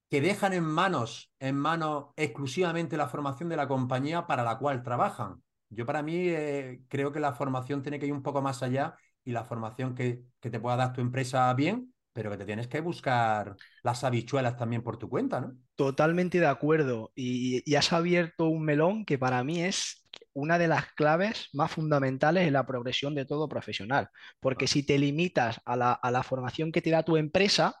que 0.09 0.19
dejan 0.19 0.51
en 0.51 0.65
manos, 0.65 1.31
en 1.39 1.55
manos 1.55 2.07
exclusivamente 2.17 2.97
la 2.97 3.07
formación 3.07 3.47
de 3.47 3.55
la 3.55 3.69
compañía 3.69 4.27
para 4.27 4.43
la 4.43 4.57
cual 4.57 4.83
trabajan? 4.83 5.41
Yo 5.69 5.85
para 5.85 6.03
mí 6.03 6.27
eh, 6.27 6.81
creo 6.89 7.13
que 7.13 7.21
la 7.21 7.31
formación 7.31 7.81
tiene 7.81 7.97
que 7.97 8.07
ir 8.07 8.13
un 8.13 8.21
poco 8.21 8.41
más 8.41 8.61
allá 8.61 8.97
y 9.23 9.31
la 9.31 9.45
formación 9.45 9.95
que, 9.95 10.25
que 10.41 10.49
te 10.49 10.59
pueda 10.59 10.75
dar 10.75 10.91
tu 10.91 10.99
empresa 10.99 11.53
bien, 11.53 11.90
pero 12.13 12.29
que 12.29 12.37
te 12.37 12.45
tienes 12.45 12.67
que 12.67 12.81
buscar 12.81 13.55
las 13.83 14.03
habichuelas 14.03 14.57
también 14.57 14.83
por 14.83 14.97
tu 14.97 15.09
cuenta, 15.09 15.41
¿no? 15.41 15.55
Totalmente 15.75 16.39
de 16.39 16.47
acuerdo. 16.47 17.11
Y, 17.15 17.75
has 17.75 17.93
abierto 17.93 18.47
un 18.47 18.63
melón 18.63 19.05
que 19.05 19.17
para 19.17 19.43
mí 19.43 19.63
es 19.63 20.07
una 20.33 20.57
de 20.57 20.67
las 20.67 20.91
claves 20.93 21.49
más 21.53 21.71
fundamentales 21.71 22.47
en 22.47 22.53
la 22.53 22.65
progresión 22.65 23.15
de 23.15 23.25
todo 23.25 23.47
profesional. 23.47 24.09
Porque 24.39 24.67
si 24.67 24.83
te 24.83 24.99
limitas 24.99 25.61
a 25.65 25.75
la, 25.75 26.23
formación 26.23 26.71
que 26.71 26.81
te 26.81 26.89
da 26.89 27.03
tu 27.03 27.17
empresa, 27.17 27.75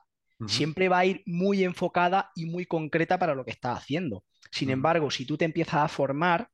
siempre 0.47 0.89
va 0.89 0.99
a 0.99 1.05
ir 1.05 1.21
muy 1.27 1.63
enfocada 1.63 2.31
y 2.35 2.47
muy 2.47 2.65
concreta 2.65 3.19
para 3.19 3.35
lo 3.35 3.45
que 3.45 3.51
estás 3.51 3.77
haciendo. 3.77 4.23
Sin 4.51 4.69
embargo, 4.69 5.11
si 5.11 5.25
tú 5.25 5.37
te 5.37 5.45
empiezas 5.45 5.75
a 5.75 5.87
formar, 5.87 6.49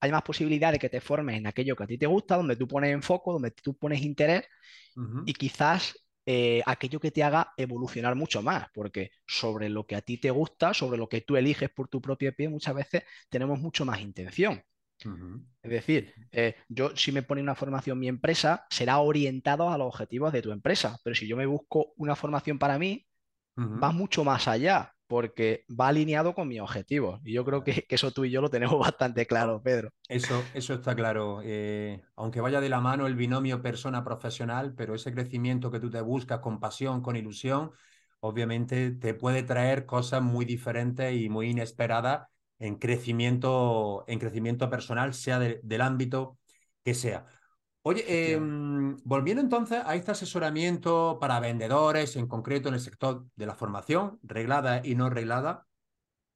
hay 0.00 0.10
más 0.12 0.22
posibilidad 0.22 0.72
de 0.72 0.78
que 0.78 0.88
te 0.88 1.00
formes 1.00 1.36
en 1.38 1.46
aquello 1.46 1.74
que 1.74 1.84
a 1.84 1.86
ti 1.86 1.98
te 1.98 2.06
gusta, 2.06 2.36
donde 2.36 2.56
tú 2.56 2.68
pones 2.68 2.92
enfoque, 2.92 3.30
donde 3.30 3.50
tú 3.50 3.76
pones 3.76 4.02
interés 4.02 4.44
y 5.26 5.32
quizás 5.32 5.94
eh, 6.26 6.62
aquello 6.66 7.00
que 7.00 7.10
te 7.10 7.22
haga 7.24 7.52
evolucionar 7.56 8.14
mucho 8.14 8.42
más, 8.42 8.68
porque 8.72 9.10
sobre 9.26 9.68
lo 9.68 9.86
que 9.86 9.96
a 9.96 10.02
ti 10.02 10.18
te 10.18 10.30
gusta, 10.30 10.74
sobre 10.74 10.98
lo 10.98 11.08
que 11.08 11.22
tú 11.22 11.36
eliges 11.36 11.70
por 11.70 11.88
tu 11.88 12.00
propio 12.00 12.34
pie, 12.34 12.48
muchas 12.48 12.74
veces 12.74 13.04
tenemos 13.28 13.58
mucho 13.60 13.84
más 13.84 14.00
intención. 14.00 14.62
Es 15.62 15.70
decir, 15.70 16.12
eh, 16.32 16.56
yo 16.68 16.96
si 16.96 17.12
me 17.12 17.22
pone 17.22 17.40
una 17.42 17.54
formación 17.54 17.98
mi 17.98 18.08
empresa, 18.08 18.66
será 18.70 18.98
orientado 18.98 19.70
a 19.70 19.78
los 19.78 19.88
objetivos 19.88 20.32
de 20.32 20.42
tu 20.42 20.50
empresa, 20.52 20.98
pero 21.04 21.14
si 21.14 21.26
yo 21.28 21.36
me 21.36 21.46
busco 21.46 21.92
una 21.96 22.16
formación 22.16 22.58
para 22.58 22.78
mí, 22.78 23.06
va 23.82 23.92
mucho 23.92 24.24
más 24.24 24.48
allá, 24.48 24.91
porque 25.12 25.66
va 25.68 25.88
alineado 25.88 26.34
con 26.34 26.48
mi 26.48 26.58
objetivo. 26.58 27.20
Y 27.22 27.34
yo 27.34 27.44
creo 27.44 27.62
que, 27.62 27.84
eso 27.90 28.12
tú 28.12 28.24
y 28.24 28.30
yo 28.30 28.40
lo 28.40 28.48
tenemos 28.48 28.78
bastante 28.78 29.26
claro, 29.26 29.60
Pedro. 29.60 29.90
Eso, 30.08 30.42
eso 30.54 30.72
está 30.72 30.96
claro. 30.96 31.42
Eh, 31.44 32.00
aunque 32.16 32.40
vaya 32.40 32.62
de 32.62 32.70
la 32.70 32.80
mano 32.80 33.06
el 33.06 33.14
binomio 33.14 33.60
persona 33.60 34.02
profesional, 34.04 34.72
pero 34.74 34.94
ese 34.94 35.12
crecimiento 35.12 35.70
que 35.70 35.80
tú 35.80 35.90
te 35.90 36.00
buscas 36.00 36.38
con 36.38 36.60
pasión, 36.60 37.02
con 37.02 37.16
ilusión, 37.16 37.72
obviamente 38.20 38.90
te 38.92 39.12
puede 39.12 39.42
traer 39.42 39.84
cosas 39.84 40.22
muy 40.22 40.46
diferentes 40.46 41.14
y 41.14 41.28
muy 41.28 41.50
inesperadas 41.50 42.28
en 42.58 42.76
crecimiento, 42.76 44.04
en 44.06 44.18
crecimiento 44.18 44.70
personal, 44.70 45.12
sea 45.12 45.38
del 45.38 45.80
ámbito 45.82 46.38
que 46.82 46.94
sea. 46.94 47.26
Oye, 47.84 48.32
em, 48.32 48.96
volviendo 49.04 49.42
entonces 49.42 49.82
a 49.84 49.96
este 49.96 50.12
asesoramiento 50.12 51.18
para 51.20 51.40
vendedores, 51.40 52.14
en 52.16 52.28
concreto 52.28 52.68
en 52.68 52.74
el 52.74 52.80
sector 52.80 53.26
de 53.34 53.46
la 53.46 53.56
formación, 53.56 54.20
reglada 54.22 54.82
y 54.84 54.94
no 54.94 55.10
reglada, 55.10 55.66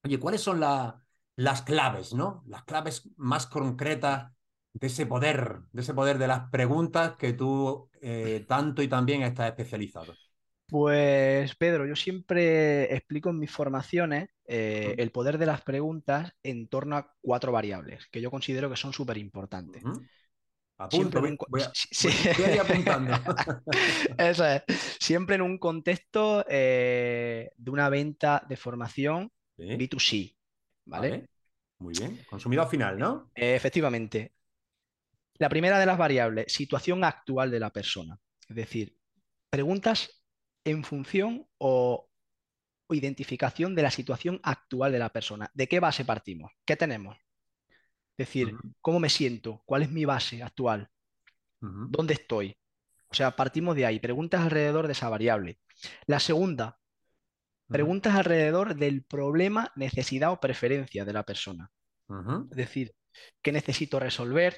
oye, 0.04 0.18
¿cuáles 0.18 0.40
son 0.40 0.58
las 0.60 1.62
claves, 1.62 2.14
¿no? 2.14 2.42
Las 2.48 2.64
claves 2.64 3.08
más 3.16 3.46
concretas 3.46 4.32
de 4.72 4.86
ese 4.88 5.06
poder, 5.06 5.60
de 5.72 5.82
ese 5.82 5.94
poder 5.94 6.18
de 6.18 6.26
las 6.26 6.50
preguntas 6.50 7.16
que 7.16 7.32
tú 7.32 7.88
eh, 8.00 8.44
tanto 8.48 8.82
y 8.82 8.88
también 8.88 9.22
estás 9.22 9.48
especializado. 9.48 10.14
Pues 10.68 11.54
Pedro, 11.54 11.86
yo 11.86 11.94
siempre 11.94 12.92
explico 12.92 13.30
en 13.30 13.38
mis 13.38 13.52
formaciones 13.52 14.30
eh, 14.46 14.96
el 14.98 15.12
poder 15.12 15.38
de 15.38 15.46
las 15.46 15.62
preguntas 15.62 16.32
en 16.42 16.66
torno 16.66 16.96
a 16.96 17.14
cuatro 17.20 17.52
variables 17.52 18.08
que 18.08 18.20
yo 18.20 18.32
considero 18.32 18.68
que 18.68 18.76
son 18.76 18.92
súper 18.92 19.16
importantes. 19.16 19.82
Siempre 20.90 21.20
voy, 21.20 22.58
apuntando. 22.60 23.14
Eso 24.18 24.46
es. 24.46 24.62
Siempre 25.00 25.36
en 25.36 25.42
un 25.42 25.58
contexto 25.58 26.44
eh, 26.48 27.50
de 27.56 27.70
una 27.70 27.88
venta 27.88 28.44
de 28.48 28.56
formación 28.56 29.30
B2C. 29.58 30.36
¿vale? 30.86 31.28
Muy 31.78 31.94
bien. 31.98 32.20
Consumidor 32.28 32.68
final, 32.68 32.98
¿no? 32.98 33.30
efectivamente. 33.34 34.32
La 35.38 35.50
primera 35.50 35.78
de 35.78 35.86
las 35.86 35.98
variables, 35.98 36.50
situación 36.50 37.04
actual 37.04 37.50
de 37.50 37.60
la 37.60 37.70
persona. 37.70 38.18
Es 38.48 38.56
decir, 38.56 38.96
preguntas 39.50 40.22
en 40.64 40.82
función 40.82 41.46
o, 41.58 42.08
identificación 42.88 43.74
de 43.74 43.82
la 43.82 43.90
situación 43.90 44.40
actual 44.44 44.92
de 44.92 45.00
la 45.00 45.10
persona. 45.10 45.50
¿De 45.54 45.66
qué 45.66 45.80
base 45.80 46.04
partimos? 46.04 46.52
¿Qué 46.64 46.76
tenemos? 46.76 47.16
Es 48.18 48.28
decir, 48.28 48.56
¿cómo 48.80 48.98
me 48.98 49.10
siento? 49.10 49.62
¿Cuál 49.66 49.82
es 49.82 49.90
mi 49.90 50.06
base 50.06 50.42
actual? 50.42 50.88
¿Dónde 51.60 52.14
estoy? 52.14 52.56
O 53.08 53.14
sea, 53.14 53.36
partimos 53.36 53.76
de 53.76 53.84
ahí. 53.84 54.00
Preguntas 54.00 54.40
alrededor 54.40 54.86
de 54.86 54.92
esa 54.92 55.08
variable. 55.08 55.58
La 56.06 56.18
segunda, 56.18 56.78
preguntas 57.68 58.14
alrededor 58.14 58.74
del 58.76 59.04
problema, 59.04 59.70
necesidad 59.76 60.32
o 60.32 60.40
preferencia 60.40 61.04
de 61.04 61.12
la 61.12 61.24
persona. 61.24 61.70
Es 62.50 62.56
decir, 62.56 62.94
¿qué 63.42 63.52
necesito 63.52 64.00
resolver? 64.00 64.56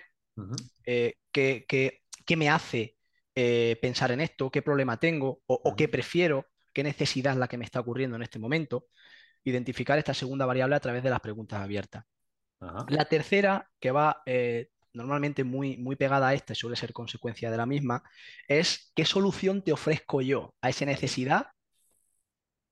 Eh, 0.84 1.14
¿qué, 1.32 2.36
me 2.36 2.48
hace 2.48 2.96
eh, 3.34 3.76
pensar 3.82 4.12
en 4.12 4.20
esto, 4.20 4.50
qué 4.50 4.62
problema 4.62 4.98
tengo 4.98 5.40
o, 5.46 5.74
qué 5.76 5.88
prefiero, 5.88 6.46
qué 6.72 6.82
necesidad 6.82 7.32
es 7.32 7.38
la 7.38 7.48
que 7.48 7.58
me 7.58 7.64
está 7.64 7.80
ocurriendo 7.80 8.16
en 8.16 8.22
este 8.22 8.38
momento. 8.38 8.86
Identificar 9.42 9.98
esta 9.98 10.14
segunda 10.14 10.46
variable 10.46 10.76
a 10.76 10.80
través 10.80 11.02
de 11.02 11.10
las 11.10 11.20
preguntas 11.20 11.60
abiertas. 11.60 12.04
La 12.88 13.04
tercera, 13.04 13.70
que 13.78 13.90
va 13.90 14.22
eh, 14.26 14.70
normalmente 14.92 15.44
muy, 15.44 15.76
muy 15.76 15.96
pegada 15.96 16.28
a 16.28 16.34
esta 16.34 16.52
y 16.52 16.56
suele 16.56 16.76
ser 16.76 16.92
consecuencia 16.92 17.50
de 17.50 17.56
la 17.56 17.66
misma, 17.66 18.02
es 18.48 18.92
qué 18.94 19.04
solución 19.04 19.62
te 19.62 19.72
ofrezco 19.72 20.20
yo 20.22 20.54
a 20.60 20.70
esa 20.70 20.84
necesidad, 20.84 21.46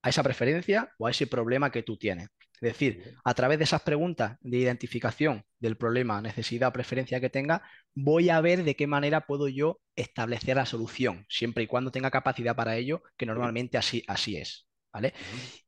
a 0.01 0.09
esa 0.09 0.23
preferencia 0.23 0.93
o 0.97 1.07
a 1.07 1.11
ese 1.11 1.27
problema 1.27 1.71
que 1.71 1.83
tú 1.83 1.97
tienes. 1.97 2.29
Es 2.59 2.73
decir, 2.73 3.15
a 3.23 3.33
través 3.35 3.59
de 3.59 3.65
esas 3.65 3.83
preguntas 3.83 4.37
de 4.41 4.57
identificación 4.57 5.45
del 5.59 5.77
problema, 5.77 6.21
necesidad 6.21 6.73
preferencia 6.73 7.19
que 7.19 7.29
tenga, 7.29 7.61
voy 7.93 8.29
a 8.29 8.41
ver 8.41 8.63
de 8.63 8.75
qué 8.75 8.87
manera 8.87 9.27
puedo 9.27 9.47
yo 9.47 9.79
establecer 9.95 10.55
la 10.55 10.65
solución, 10.65 11.25
siempre 11.29 11.63
y 11.63 11.67
cuando 11.67 11.91
tenga 11.91 12.09
capacidad 12.09 12.55
para 12.55 12.75
ello, 12.75 13.03
que 13.15 13.27
normalmente 13.27 13.77
así, 13.77 14.03
así 14.07 14.37
es. 14.37 14.67
¿vale? 14.91 15.13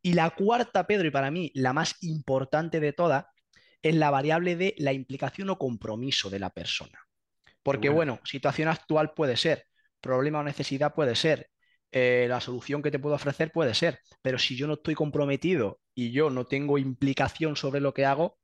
Y 0.01 0.13
la 0.13 0.31
cuarta, 0.31 0.87
Pedro, 0.87 1.07
y 1.07 1.11
para 1.11 1.29
mí 1.29 1.51
la 1.53 1.73
más 1.73 1.95
importante 2.01 2.79
de 2.79 2.91
todas, 2.91 3.25
es 3.81 3.95
la 3.95 4.11
variable 4.11 4.55
de 4.55 4.75
la 4.77 4.93
implicación 4.93 5.49
o 5.49 5.57
compromiso 5.57 6.29
de 6.29 6.39
la 6.39 6.49
persona. 6.49 6.99
Porque, 7.63 7.89
bueno, 7.89 8.19
situación 8.23 8.67
actual 8.67 9.13
puede 9.13 9.37
ser, 9.37 9.65
problema 10.01 10.39
o 10.39 10.43
necesidad 10.43 10.93
puede 10.93 11.15
ser, 11.15 11.49
eh, 11.91 12.27
la 12.29 12.39
solución 12.39 12.81
que 12.81 12.91
te 12.91 12.99
puedo 12.99 13.15
ofrecer 13.15 13.51
puede 13.51 13.73
ser, 13.73 13.99
pero 14.21 14.37
si 14.37 14.55
yo 14.55 14.67
no 14.67 14.73
estoy 14.73 14.95
comprometido 14.95 15.79
y 15.95 16.11
yo 16.11 16.29
no 16.29 16.45
tengo 16.45 16.77
implicación 16.77 17.55
sobre 17.55 17.81
lo 17.81 17.93
que 17.93 18.05
hago, 18.05 18.37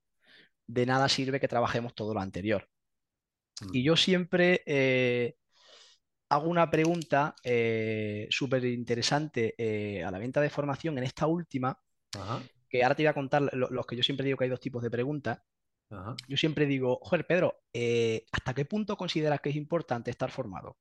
de 0.67 0.85
nada 0.85 1.09
sirve 1.09 1.39
que 1.39 1.47
trabajemos 1.47 1.93
todo 1.93 2.13
lo 2.13 2.21
anterior. 2.21 2.67
Y 3.71 3.83
yo 3.83 3.95
siempre 3.95 4.63
eh, 4.65 5.35
hago 6.29 6.49
una 6.49 6.69
pregunta 6.69 7.35
eh, 7.43 8.27
súper 8.29 8.65
interesante 8.65 10.03
a 10.05 10.11
la 10.11 10.19
venta 10.19 10.41
de 10.41 10.49
formación 10.49 10.97
en 10.97 11.05
esta 11.05 11.27
última, 11.27 11.79
que 12.77 12.83
ahora 12.83 12.95
te 12.95 13.03
voy 13.03 13.07
a 13.07 13.13
contar 13.13 13.49
los 13.53 13.85
que 13.85 13.95
yo 13.95 14.03
siempre 14.03 14.25
digo 14.25 14.37
que 14.37 14.45
hay 14.45 14.49
dos 14.49 14.59
tipos 14.59 14.83
de 14.83 14.91
preguntas. 14.91 15.39
Yo 16.27 16.37
siempre 16.37 16.65
digo, 16.65 16.99
joder, 17.01 17.25
Pedro, 17.25 17.61
¿hasta 18.31 18.53
qué 18.53 18.65
punto 18.65 18.97
consideras 18.97 19.39
que 19.41 19.49
es 19.49 19.55
importante 19.55 20.11
estar 20.11 20.31
formado? 20.31 20.77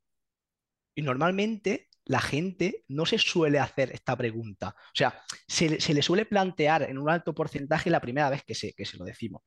Y 0.94 1.02
normalmente 1.02 1.88
la 2.06 2.20
gente 2.20 2.84
no 2.88 3.06
se 3.06 3.18
suele 3.18 3.58
hacer 3.58 3.90
esta 3.92 4.16
pregunta. 4.16 4.74
O 4.78 4.94
sea, 4.94 5.22
se, 5.46 5.68
le 5.68 6.02
suele 6.02 6.26
plantear 6.26 6.82
en 6.82 6.98
un 6.98 7.10
alto 7.10 7.34
porcentaje 7.34 7.90
la 7.90 8.00
primera 8.00 8.30
vez 8.30 8.44
que 8.44 8.54
se, 8.54 8.72
que 8.72 8.84
se 8.84 8.96
lo 8.96 9.04
decimos. 9.04 9.42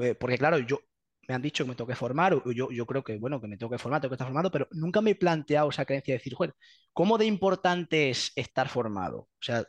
Pues, 0.00 0.16
porque 0.16 0.38
claro, 0.38 0.58
yo 0.58 0.80
me 1.28 1.34
han 1.34 1.42
dicho 1.42 1.62
que 1.62 1.68
me 1.68 1.76
tengo 1.76 1.88
que 1.88 1.94
formar, 1.94 2.32
o 2.32 2.52
yo, 2.52 2.70
yo 2.70 2.86
creo 2.86 3.04
que, 3.04 3.18
bueno, 3.18 3.38
que 3.38 3.48
me 3.48 3.58
tengo 3.58 3.70
que 3.70 3.76
formar, 3.76 4.00
tengo 4.00 4.10
que 4.10 4.14
estar 4.14 4.26
formado, 4.26 4.50
pero 4.50 4.66
nunca 4.70 5.02
me 5.02 5.10
he 5.10 5.14
planteado 5.14 5.68
esa 5.68 5.84
creencia 5.84 6.14
de 6.14 6.18
decir, 6.18 6.34
joder, 6.34 6.54
¿cómo 6.94 7.18
de 7.18 7.26
importante 7.26 8.08
es 8.08 8.32
estar 8.34 8.70
formado? 8.70 9.18
O 9.18 9.42
sea, 9.42 9.66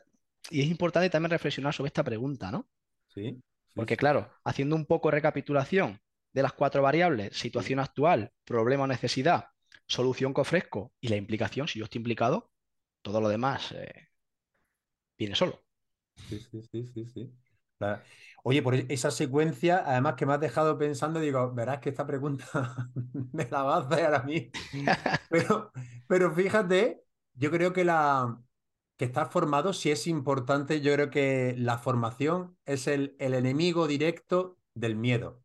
y 0.50 0.62
es 0.62 0.68
importante 0.68 1.10
también 1.10 1.32
reflexionar 1.32 1.74
sobre 1.74 1.88
esta 1.88 2.04
pregunta, 2.04 2.52
¿no? 2.52 2.68
Sí. 3.14 3.42
Porque 3.74 3.98
claro, 3.98 4.32
haciendo 4.44 4.76
un 4.76 4.86
poco 4.86 5.10
de 5.10 5.16
recapitulación 5.16 6.02
de 6.34 6.44
las 6.44 6.54
cuatro 6.54 6.82
variables, 6.82 7.38
situación 7.38 7.80
actual, 7.80 8.32
problema 8.46 8.84
o 8.84 8.88
necesidad, 8.88 9.48
solución 9.88 10.34
que 10.34 10.42
ofrezco 10.42 10.94
y 11.00 11.10
la 11.10 11.16
implicación, 11.18 11.68
si 11.68 11.80
yo 11.80 11.86
estoy 11.86 12.00
implicado, 12.00 12.52
todo 13.02 13.22
lo 13.22 13.30
demás 13.30 13.72
eh, 13.74 14.10
viene 15.18 15.36
solo. 15.36 15.64
Sí, 16.30 16.40
sí, 16.40 16.62
sí, 16.72 16.88
sí, 16.88 17.06
sí. 17.06 17.34
Oye, 18.44 18.62
por 18.62 18.76
esa 18.76 19.12
secuencia, 19.12 19.84
además 19.86 20.16
que 20.16 20.26
me 20.26 20.34
has 20.34 20.40
dejado 20.40 20.78
pensando, 20.78 21.20
digo, 21.20 21.54
verás 21.54 21.80
que 21.80 21.90
esta 21.90 22.06
pregunta 22.06 22.46
me 23.34 23.48
la 23.50 23.64
vas 23.64 23.86
a 23.86 23.88
hacer 23.88 24.14
a 24.14 24.24
mí. 24.24 24.52
Pero, 25.30 25.72
pero 26.08 26.34
fíjate, 26.36 27.06
yo 27.36 27.52
creo 27.52 27.72
que 27.72 27.86
la 27.86 28.38
que 29.02 29.06
estar 29.06 29.32
formado 29.32 29.74
sí 29.74 29.92
es 29.92 30.08
importante. 30.08 30.82
Yo 30.82 30.94
creo 30.94 31.10
que 31.10 31.56
la 31.58 31.78
formación 31.80 32.58
es 32.66 32.88
el, 32.88 33.16
el 33.20 33.34
enemigo 33.34 33.88
directo 33.88 34.58
del 34.76 34.96
miedo. 34.96 35.44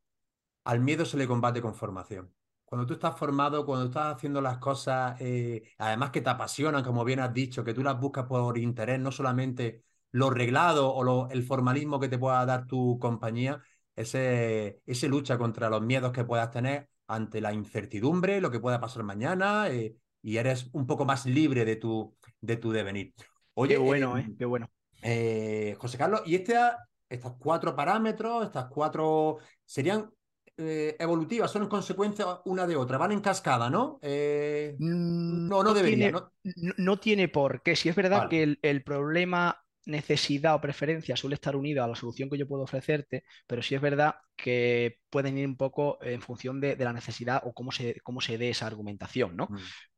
Al 0.65 0.81
miedo 0.81 1.07
se 1.07 1.17
le 1.19 1.27
combate 1.29 1.63
con 1.63 1.75
formación 1.75 2.37
cuando 2.67 2.87
tú 2.87 2.95
estás 2.95 3.19
formado, 3.19 3.65
cuando 3.65 3.87
estás 3.87 4.17
haciendo 4.17 4.41
las 4.41 4.59
cosas, 4.59 5.17
eh, 5.21 5.63
además 5.79 6.11
que 6.11 6.21
te 6.21 6.31
apasionan, 6.31 6.85
como 6.85 7.05
bien 7.05 7.21
has 7.21 7.33
dicho, 7.33 7.65
que 7.65 7.73
tú 7.75 7.83
las 7.83 7.99
buscas 8.01 8.27
por 8.27 8.59
interés, 8.59 9.01
no 9.01 9.13
solamente 9.13 9.85
lo 10.11 10.31
reglado 10.31 10.93
o 10.93 11.31
el 11.31 11.43
formalismo 11.45 12.01
que 12.01 12.09
te 12.09 12.19
pueda 12.19 12.45
dar 12.45 12.67
tu 12.67 12.99
compañía, 12.99 13.63
ese, 13.95 14.83
ese 14.87 15.09
lucha 15.09 15.39
contra 15.39 15.71
los 15.71 15.83
miedos 15.83 16.13
que 16.13 16.25
puedas 16.25 16.51
tener 16.51 16.91
ante 17.07 17.41
la 17.41 17.53
incertidumbre, 17.53 18.41
lo 18.41 18.51
que 18.51 18.61
pueda 18.61 18.81
pasar 18.81 19.05
mañana, 19.05 19.69
eh, 19.71 19.97
y 20.23 20.37
eres 20.39 20.69
un 20.73 20.87
poco 20.87 21.05
más 21.05 21.25
libre 21.27 21.65
de 21.65 21.77
tu, 21.77 22.17
de 22.41 22.57
tu 22.57 22.73
devenir. 22.73 23.15
Oye, 23.59 23.75
qué 23.75 23.81
bueno, 23.81 24.19
¿eh? 24.19 24.27
Qué 24.39 24.45
bueno. 24.45 24.71
Eh, 25.03 25.75
José 25.79 25.97
Carlos, 25.97 26.23
y 26.27 26.35
este, 26.35 26.55
estos 27.09 27.35
cuatro 27.39 27.75
parámetros, 27.75 28.45
estas 28.45 28.67
cuatro, 28.67 29.39
serían 29.65 30.11
eh, 30.59 30.97
evolutivas 30.99 31.51
son 31.51 31.65
en 31.65 31.69
consecuencia 31.69 32.41
una 32.47 32.67
de 32.67 32.77
otra, 32.77 32.97
van 32.97 33.13
en 33.13 33.21
cascada, 33.21 33.69
¿no? 33.69 33.99
Eh, 34.03 34.75
mm, 34.79 35.49
no, 35.49 35.63
no, 35.63 35.75
debería. 35.75 36.13
no... 36.79 36.99
tiene 36.99 37.29
por 37.29 37.63
qué. 37.63 37.77
Si 37.77 37.89
es 37.89 37.97
verdad 37.97 38.29
que 38.29 38.59
el, 38.61 38.83
problema, 38.83 39.63
necesidad 39.85 40.55
o 40.55 40.61
preferencia 40.61 41.17
suele 41.17 41.35
estar 41.35 41.57
unido 41.57 41.85
a 41.85 41.89
la 41.89 41.95
solución 41.95 42.29
que 42.29 42.39
yo 42.39 42.49
puedo 42.49 42.63
ofrecerte, 42.63 43.25
pero 43.47 43.63
sí 43.63 43.75
es 43.75 43.81
verdad 43.81 44.17
que 44.35 44.99
pueden 45.11 45.39
ir 45.39 45.47
un 45.47 45.57
poco 45.57 45.99
en 46.03 46.21
función 46.21 46.61
de, 46.61 46.77
la 46.77 46.93
necesidad 46.93 47.43
o 47.45 47.53
cómo 47.53 47.71
se, 47.71 48.01
cómo 48.03 48.21
se 48.21 48.39
dé 48.39 48.51
esa 48.51 48.67
argumentación, 48.67 49.37
¿no? 49.37 49.49
Mm. 49.51 49.57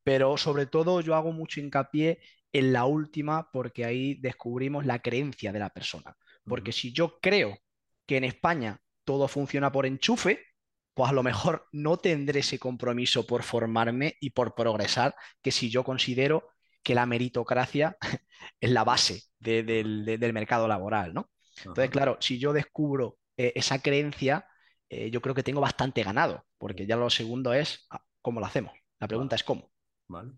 Pero 0.09 0.39
sobre 0.39 0.65
todo 0.65 1.03
yo 1.03 1.15
hago 1.15 1.33
mucho 1.33 1.61
hincapié 1.61 2.21
en 2.51 2.73
la 2.73 2.87
última 2.87 3.51
porque 3.53 3.85
ahí 3.85 4.15
descubrimos 4.15 4.87
la 4.87 5.01
creencia 5.01 5.53
de 5.53 5.59
la 5.59 5.69
persona. 5.69 6.17
Porque 6.45 6.73
si 6.73 6.95
yo 6.95 7.21
creo 7.21 7.59
que 8.07 8.17
en 8.17 8.25
España 8.25 8.81
todo 9.05 9.29
funciona 9.29 9.71
por 9.71 9.85
enchufe, 9.85 10.47
pues 10.95 11.11
a 11.11 11.13
lo 11.13 11.23
mejor 11.23 11.69
no 11.73 11.99
tendré 11.99 12.41
ese 12.41 12.59
compromiso 12.59 13.27
por 13.27 13.43
formarme 13.43 14.17
y 14.19 14.31
por 14.31 14.55
progresar 14.55 15.15
que 15.43 15.51
si 15.51 15.69
yo 15.69 15.85
considero 15.85 16.49
que 16.83 16.95
la 16.95 17.05
meritocracia 17.05 17.99
es 18.61 18.71
la 18.71 18.85
base 18.85 19.25
del 19.39 20.33
mercado 20.33 20.67
laboral, 20.69 21.13
¿no? 21.13 21.31
Entonces, 21.59 21.91
claro, 21.91 22.17
si 22.19 22.39
yo 22.39 22.55
descubro 22.55 23.19
eh, 23.37 23.53
esa 23.57 23.83
creencia, 23.83 24.47
eh, 24.89 25.11
yo 25.11 25.21
creo 25.21 25.35
que 25.35 25.43
tengo 25.43 25.61
bastante 25.61 26.03
ganado, 26.03 26.47
porque 26.57 26.87
ya 26.87 26.97
lo 26.97 27.11
segundo 27.11 27.53
es 27.53 27.87
ah, 27.91 28.03
cómo 28.23 28.41
lo 28.41 28.47
hacemos. 28.47 28.73
La 28.99 29.07
pregunta 29.07 29.37
es 29.37 29.45
cómo. 29.45 29.71
Vale. 30.09 30.33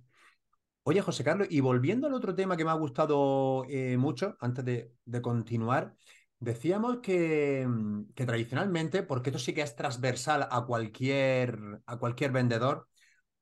Oye, 0.85 1.03
José 1.03 1.25
Carlos, 1.25 1.49
y 1.51 1.61
volviendo 1.61 2.07
al 2.07 2.15
otro 2.15 2.35
tema 2.35 2.57
que 2.57 2.65
me 2.65 2.71
ha 2.71 2.75
gustado 2.75 3.65
eh, 3.69 3.97
mucho, 3.99 4.37
antes 4.41 4.65
de, 4.65 5.23
continuar, 5.23 5.95
decíamos 6.41 6.99
que, 7.03 7.67
mm, 7.69 8.13
que, 8.15 8.27
tradicionalmente, 8.27 9.03
porque 9.03 9.31
esto 9.31 9.39
sí 9.39 9.55
que 9.55 9.63
es 9.63 9.77
transversal 9.77 10.49
a 10.51 10.65
cualquier, 10.67 11.59
a 11.87 11.99
cualquier 11.99 12.33
vendedor, 12.33 12.89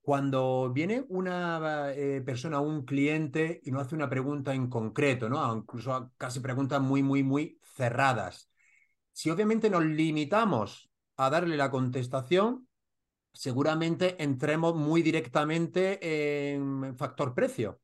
cuando 0.03 0.73
viene 0.73 1.05
una 1.09 1.93
eh, 1.95 2.23
persona, 2.23 2.61
un 2.61 2.85
cliente, 2.85 3.61
y 3.65 3.71
no 3.73 3.81
hace 3.81 3.95
una 3.95 4.09
pregunta 4.11 4.55
en 4.55 4.69
concreto, 4.69 5.29
¿no? 5.29 5.57
Incluso 5.57 6.13
casi 6.19 6.41
preguntas 6.41 6.81
muy, 6.81 7.03
muy, 7.03 7.23
muy 7.23 7.61
cerradas. 7.63 8.51
Si 9.13 9.31
obviamente 9.31 9.71
nos 9.71 9.85
limitamos 9.85 10.91
a 11.17 11.31
darle 11.31 11.57
la 11.57 11.71
contestación, 11.71 12.68
seguramente 13.33 14.23
entremos 14.23 14.75
muy 14.75 15.03
directamente 15.03 16.53
en 16.53 16.97
factor 16.97 17.35
precio. 17.35 17.81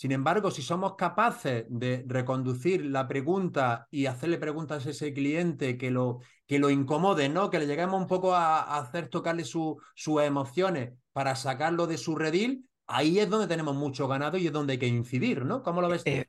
Sin 0.00 0.12
embargo, 0.12 0.50
si 0.50 0.62
somos 0.62 0.94
capaces 0.96 1.66
de 1.68 2.04
reconducir 2.06 2.86
la 2.86 3.06
pregunta 3.06 3.86
y 3.90 4.06
hacerle 4.06 4.38
preguntas 4.38 4.86
a 4.86 4.90
ese 4.90 5.12
cliente 5.12 5.76
que 5.76 5.90
lo, 5.90 6.20
que 6.46 6.58
lo 6.58 6.70
incomode, 6.70 7.28
¿no? 7.28 7.50
Que 7.50 7.58
le 7.58 7.66
lleguemos 7.66 8.00
un 8.00 8.06
poco 8.06 8.34
a, 8.34 8.78
hacer 8.78 9.08
tocarle 9.08 9.44
sus 9.44 9.76
emociones 10.22 10.94
para 11.12 11.34
sacarlo 11.34 11.86
de 11.86 11.98
su 11.98 12.16
redil, 12.16 12.66
ahí 12.86 13.18
es 13.18 13.28
donde 13.28 13.46
tenemos 13.46 13.76
mucho 13.76 14.08
ganado 14.08 14.38
y 14.38 14.46
es 14.46 14.52
donde 14.52 14.72
hay 14.72 14.78
que 14.78 14.86
incidir, 14.86 15.44
¿no? 15.44 15.62
¿Cómo 15.62 15.82
lo 15.82 15.90
ves? 15.90 16.02
Eh, 16.06 16.24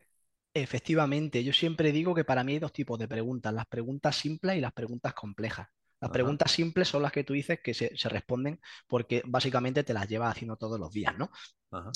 efectivamente, 0.54 1.44
yo 1.44 1.54
siempre 1.54 1.94
digo 1.94 2.14
que 2.14 2.26
para 2.26 2.44
mí 2.44 2.52
hay 2.52 2.60
dos 2.60 2.74
tipos 2.74 3.00
de 3.00 3.08
preguntas, 3.08 3.54
las 3.54 3.68
preguntas 3.68 4.18
simples 4.18 4.58
y 4.58 4.60
las 4.60 4.74
preguntas 4.74 5.14
complejas. 5.14 5.70
Las 6.02 6.10
preguntas 6.10 6.52
simples 6.52 6.88
son 6.88 7.04
las 7.04 7.12
que 7.12 7.24
tú 7.24 7.34
dices 7.34 7.60
que 7.64 7.76
se, 7.76 7.92
responden 8.10 8.60
porque 8.88 9.22
básicamente 9.24 9.84
te 9.84 9.94
las 9.94 10.08
llevas 10.08 10.32
haciendo 10.32 10.58
todos 10.58 10.80
los 10.80 10.92
días, 10.92 11.16
¿no? 11.16 11.30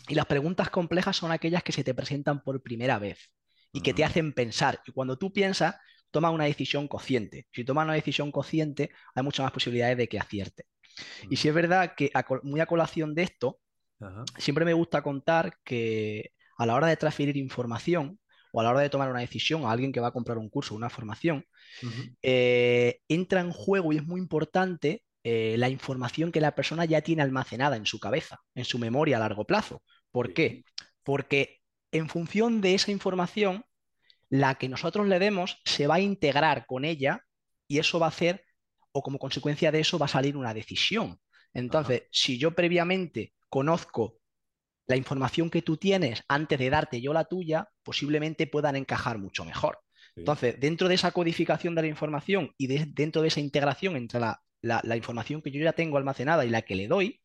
Y 0.08 0.14
las 0.14 0.28
preguntas 0.28 0.70
complejas 0.70 1.18
son 1.18 1.32
aquellas 1.32 1.64
que 1.64 1.72
se 1.72 1.84
te 1.84 1.96
presentan 1.96 2.44
por 2.44 2.62
primera 2.62 3.00
vez 3.00 3.32
y 3.74 3.82
que 3.82 3.96
te 3.96 4.04
mm. 4.04 4.06
hacen 4.06 4.34
pensar. 4.34 4.80
Y 4.86 4.92
cuando 4.92 5.18
tú 5.18 5.34
piensas, 5.34 5.76
toma 6.12 6.30
una 6.30 6.46
decisión 6.46 6.88
consciente. 6.88 7.48
Si 7.52 7.66
toma 7.66 7.84
una 7.84 7.94
decisión 7.94 8.32
consciente, 8.32 8.92
hay 9.16 9.24
muchas 9.24 9.44
más 9.44 9.52
posibilidades 9.52 9.98
de 9.98 10.08
que 10.08 10.20
acierte. 10.20 10.68
Y 11.30 11.38
si 11.38 11.50
es 11.50 11.54
verdad 11.56 11.96
que 11.98 12.12
muy 12.44 12.60
a 12.60 12.68
colación 12.68 13.16
de 13.16 13.24
esto, 13.24 13.60
siempre 14.38 14.66
me 14.66 14.74
gusta 14.74 15.02
contar 15.02 15.58
que 15.64 16.32
a 16.58 16.66
la 16.68 16.76
hora 16.76 16.88
de 16.88 16.96
transferir 16.96 17.38
información 17.38 18.20
o 18.56 18.62
a 18.62 18.64
la 18.64 18.70
hora 18.70 18.80
de 18.80 18.90
tomar 18.90 19.10
una 19.12 19.20
decisión 19.20 19.66
a 19.66 19.72
alguien 19.72 19.92
que 19.92 20.00
va 20.00 20.08
a 20.08 20.14
comprar 20.14 20.38
un 20.38 20.48
curso 20.48 20.76
una 20.76 20.90
formación, 20.90 21.46
eh, 22.22 23.02
entra 23.10 23.42
en 23.42 23.52
juego 23.52 23.92
y 23.92 23.98
es 23.98 24.06
muy 24.06 24.22
importante 24.22 25.04
eh, 25.26 25.56
la 25.58 25.68
información 25.68 26.32
que 26.32 26.40
la 26.40 26.56
persona 26.56 26.86
ya 26.86 27.02
tiene 27.02 27.22
almacenada 27.22 27.76
en 27.76 27.86
su 27.86 28.00
cabeza, 28.00 28.40
en 28.56 28.64
su 28.64 28.80
memoria 28.80 29.18
a 29.18 29.20
largo 29.20 29.44
plazo. 29.44 29.84
¿Por 30.10 30.34
qué? 30.34 30.64
Porque 31.04 31.60
en 31.92 32.08
función 32.08 32.62
de 32.62 32.76
esa 32.76 32.92
información, 32.92 33.66
la 34.30 34.56
que 34.56 34.70
nosotros 34.70 35.06
le 35.06 35.20
demos 35.20 35.60
se 35.66 35.88
va 35.88 35.96
a 35.96 36.00
integrar 36.00 36.66
con 36.66 36.86
ella 36.86 37.26
y 37.68 37.80
eso 37.80 38.00
va 38.00 38.06
a 38.06 38.10
hacer, 38.10 38.46
o 38.94 39.04
como 39.04 39.20
consecuencia 39.20 39.70
de 39.74 39.82
eso 39.82 40.00
va 40.00 40.06
a 40.06 40.16
salir 40.16 40.38
una 40.38 40.54
decisión. 40.54 41.20
Entonces, 41.54 42.04
si 42.10 42.38
yo 42.38 42.52
previamente 42.52 43.34
conozco 43.50 44.20
la 44.88 44.96
información 44.96 45.50
que 45.50 45.62
tú 45.62 45.78
tienes 45.78 46.24
antes 46.28 46.60
de 46.60 46.70
darte 46.70 47.02
yo 47.02 47.14
la 47.14 47.26
tuya, 47.26 47.70
posiblemente 47.84 48.48
puedan 48.48 48.76
encajar 48.76 49.18
mucho 49.18 49.46
mejor. 49.46 49.80
Entonces, 50.16 50.60
dentro 50.60 50.88
de 50.88 50.96
esa 50.96 51.12
codificación 51.12 51.76
de 51.76 51.82
la 51.82 51.88
información 51.88 52.52
y 52.58 52.68
dentro 52.68 53.22
de 53.22 53.28
esa 53.28 53.42
integración 53.42 53.98
entre 53.98 54.22
la, 54.62 54.96
información 54.96 55.42
que 55.42 55.52
yo 55.52 55.62
ya 55.62 55.74
tengo 55.74 55.98
almacenada 55.98 56.46
y 56.46 56.50
la 56.50 56.62
que 56.62 56.76
le 56.76 56.88
doy, 56.88 57.22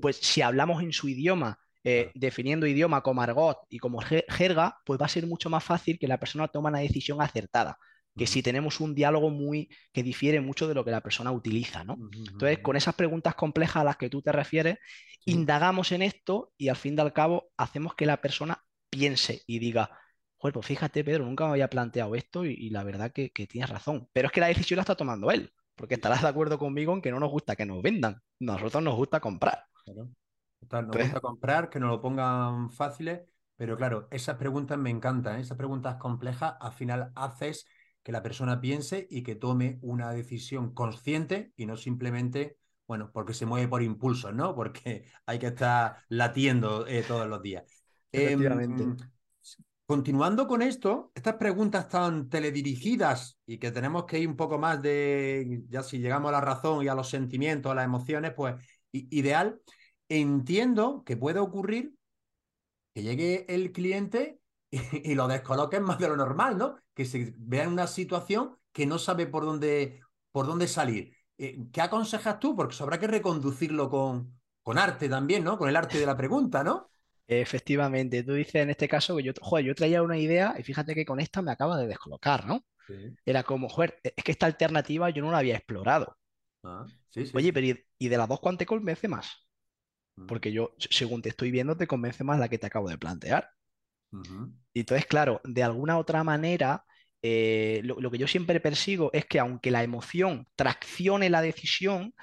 pues 0.00 0.16
si 0.16 0.40
hablamos 0.40 0.82
en 0.82 0.92
su 0.92 1.08
idioma, 1.08 1.58
eh, 1.82 2.10
definiendo 2.14 2.66
idioma 2.66 3.02
como 3.02 3.20
argot 3.20 3.58
y 3.68 3.78
como 3.78 4.00
jerga, 4.00 4.78
pues 4.86 4.98
va 4.98 5.04
a 5.04 5.10
ser 5.10 5.26
mucho 5.26 5.50
más 5.50 5.62
fácil 5.62 5.98
que 5.98 6.08
la 6.08 6.18
persona 6.18 6.48
tome 6.48 6.68
una 6.68 6.78
decisión 6.78 7.20
acertada 7.20 7.78
que 8.16 8.26
si 8.26 8.42
tenemos 8.42 8.80
un 8.80 8.94
diálogo 8.94 9.30
muy 9.30 9.68
que 9.92 10.02
difiere 10.02 10.40
mucho 10.40 10.68
de 10.68 10.74
lo 10.74 10.84
que 10.84 10.90
la 10.90 11.00
persona 11.00 11.32
utiliza, 11.32 11.84
¿no? 11.84 11.96
Entonces, 12.12 12.58
con 12.60 12.76
esas 12.76 12.94
preguntas 12.94 13.34
complejas 13.34 13.76
a 13.76 13.84
las 13.84 13.96
que 13.96 14.08
tú 14.08 14.22
te 14.22 14.32
refieres, 14.32 14.78
indagamos 15.24 15.92
en 15.92 16.02
esto 16.02 16.52
y 16.56 16.68
al 16.68 16.76
fin 16.76 16.94
y 16.96 17.00
al 17.00 17.12
cabo 17.12 17.50
hacemos 17.56 17.94
que 17.94 18.06
la 18.06 18.20
persona 18.20 18.62
piense 18.90 19.42
y 19.46 19.58
diga, 19.58 19.90
pues 20.52 20.66
fíjate, 20.66 21.04
Pedro, 21.04 21.24
nunca 21.24 21.44
me 21.44 21.52
había 21.52 21.70
planteado 21.70 22.14
esto 22.14 22.44
y, 22.44 22.68
la 22.70 22.84
verdad 22.84 23.12
que, 23.12 23.30
tienes 23.30 23.70
razón. 23.70 24.08
Pero 24.12 24.26
es 24.26 24.32
que 24.32 24.40
la 24.40 24.48
decisión 24.48 24.76
la 24.76 24.82
está 24.82 24.94
tomando 24.94 25.30
él, 25.30 25.52
porque 25.74 25.94
estarás 25.94 26.22
de 26.22 26.28
acuerdo 26.28 26.58
conmigo 26.58 26.92
en 26.92 27.00
que 27.00 27.10
no 27.10 27.20
nos 27.20 27.30
gusta 27.30 27.56
que 27.56 27.66
nos 27.66 27.82
vendan, 27.82 28.20
nosotros 28.40 28.82
nos 28.82 28.94
gusta 28.94 29.20
comprar. 29.20 29.64
nos 29.86 30.08
gusta 30.60 31.20
comprar, 31.20 31.70
que 31.70 31.80
nos 31.80 31.90
lo 31.90 32.00
pongan 32.00 32.70
fáciles, 32.70 33.22
pero 33.56 33.76
claro, 33.76 34.08
esas 34.10 34.36
preguntas 34.36 34.76
me 34.78 34.90
encantan, 34.90 35.38
¿eh? 35.38 35.40
esas 35.40 35.56
preguntas 35.56 35.96
complejas, 35.96 36.54
al 36.60 36.72
final 36.72 37.12
haces 37.14 37.66
que 38.04 38.12
la 38.12 38.22
persona 38.22 38.60
piense 38.60 39.08
y 39.10 39.24
que 39.24 39.34
tome 39.34 39.80
una 39.82 40.12
decisión 40.12 40.72
consciente 40.72 41.52
y 41.56 41.66
no 41.66 41.76
simplemente, 41.76 42.58
bueno, 42.86 43.10
porque 43.12 43.34
se 43.34 43.46
mueve 43.46 43.66
por 43.66 43.82
impulsos, 43.82 44.32
¿no? 44.32 44.54
Porque 44.54 45.06
hay 45.26 45.40
que 45.40 45.48
estar 45.48 45.96
latiendo 46.08 46.86
eh, 46.86 47.02
todos 47.02 47.26
los 47.26 47.42
días. 47.42 47.64
Efectivamente. 48.12 48.84
Em, 48.84 48.96
Continuando 49.86 50.46
con 50.46 50.62
esto, 50.62 51.12
estas 51.14 51.34
preguntas 51.34 51.88
tan 51.90 52.30
teledirigidas 52.30 53.38
y 53.44 53.58
que 53.58 53.70
tenemos 53.70 54.06
que 54.06 54.18
ir 54.18 54.26
un 54.26 54.36
poco 54.36 54.58
más 54.58 54.80
de, 54.80 55.62
ya 55.68 55.82
si 55.82 55.98
llegamos 55.98 56.30
a 56.30 56.32
la 56.32 56.40
razón 56.40 56.82
y 56.82 56.88
a 56.88 56.94
los 56.94 57.10
sentimientos, 57.10 57.70
a 57.70 57.74
las 57.74 57.84
emociones, 57.84 58.32
pues 58.34 58.54
ideal, 58.92 59.60
entiendo 60.08 61.02
que 61.04 61.18
puede 61.18 61.38
ocurrir 61.38 61.92
que 62.94 63.02
llegue 63.02 63.44
el 63.54 63.72
cliente 63.72 64.40
y, 64.70 65.14
lo 65.14 65.28
descoloque 65.28 65.80
más 65.80 65.98
de 65.98 66.08
lo 66.08 66.16
normal, 66.16 66.56
¿no? 66.56 66.76
Que 66.94 67.04
se 67.04 67.34
vea 67.36 67.64
en 67.64 67.72
una 67.72 67.86
situación 67.86 68.56
que 68.72 68.86
no 68.86 68.98
sabe 68.98 69.26
por 69.26 69.44
dónde, 69.44 70.00
por 70.32 70.46
dónde 70.46 70.68
salir. 70.68 71.16
Eh, 71.38 71.58
¿Qué 71.72 71.80
aconsejas 71.80 72.38
tú? 72.38 72.54
Porque 72.54 72.76
habrá 72.80 72.98
que 72.98 73.06
reconducirlo 73.06 73.90
con, 73.90 74.38
con 74.62 74.78
arte 74.78 75.08
también, 75.08 75.44
¿no? 75.44 75.58
Con 75.58 75.68
el 75.68 75.76
arte 75.76 75.98
de 75.98 76.06
la 76.06 76.16
pregunta, 76.16 76.64
¿no? 76.64 76.90
Efectivamente, 77.26 78.22
tú 78.22 78.34
dices 78.34 78.56
en 78.56 78.70
este 78.70 78.86
caso 78.86 79.16
que 79.16 79.22
yo, 79.22 79.32
joder, 79.40 79.64
yo 79.64 79.74
traía 79.74 80.02
una 80.02 80.18
idea 80.18 80.54
y 80.58 80.62
fíjate 80.62 80.94
que 80.94 81.06
con 81.06 81.20
esta 81.20 81.40
me 81.40 81.52
acaba 81.52 81.78
de 81.78 81.86
descolocar, 81.86 82.46
¿no? 82.46 82.64
Era 83.24 83.42
como, 83.42 83.68
joder, 83.68 83.98
es 84.02 84.22
que 84.22 84.32
esta 84.32 84.46
alternativa 84.46 85.08
yo 85.08 85.22
no 85.22 85.30
la 85.30 85.38
había 85.38 85.56
explorado. 85.56 86.18
Ah, 86.62 86.86
Oye, 87.32 87.52
pero 87.52 87.78
¿y, 87.98 88.08
de 88.08 88.16
las 88.18 88.28
dos 88.28 88.40
cuál 88.40 88.58
te 88.58 88.66
convence 88.66 89.08
más? 89.08 89.46
Mm. 90.16 90.26
Porque 90.26 90.52
yo, 90.52 90.74
según 90.78 91.22
te 91.22 91.30
estoy 91.30 91.50
viendo, 91.50 91.76
te 91.76 91.86
convence 91.86 92.24
más 92.24 92.38
la 92.38 92.48
que 92.48 92.58
te 92.58 92.66
acabo 92.66 92.88
de 92.88 92.98
plantear. 92.98 93.50
Y 94.72 94.80
entonces, 94.80 95.06
claro, 95.06 95.40
de 95.44 95.62
alguna 95.62 95.98
otra 95.98 96.24
manera, 96.24 96.84
eh, 97.22 97.80
lo, 97.84 98.10
que 98.10 98.18
yo 98.18 98.26
siempre 98.26 98.60
persigo 98.60 99.10
es 99.12 99.24
que 99.26 99.38
aunque 99.38 99.70
la 99.70 99.82
emoción 99.82 100.46
traccione 100.56 101.30
la 101.30 101.42
decisión, 101.42 102.14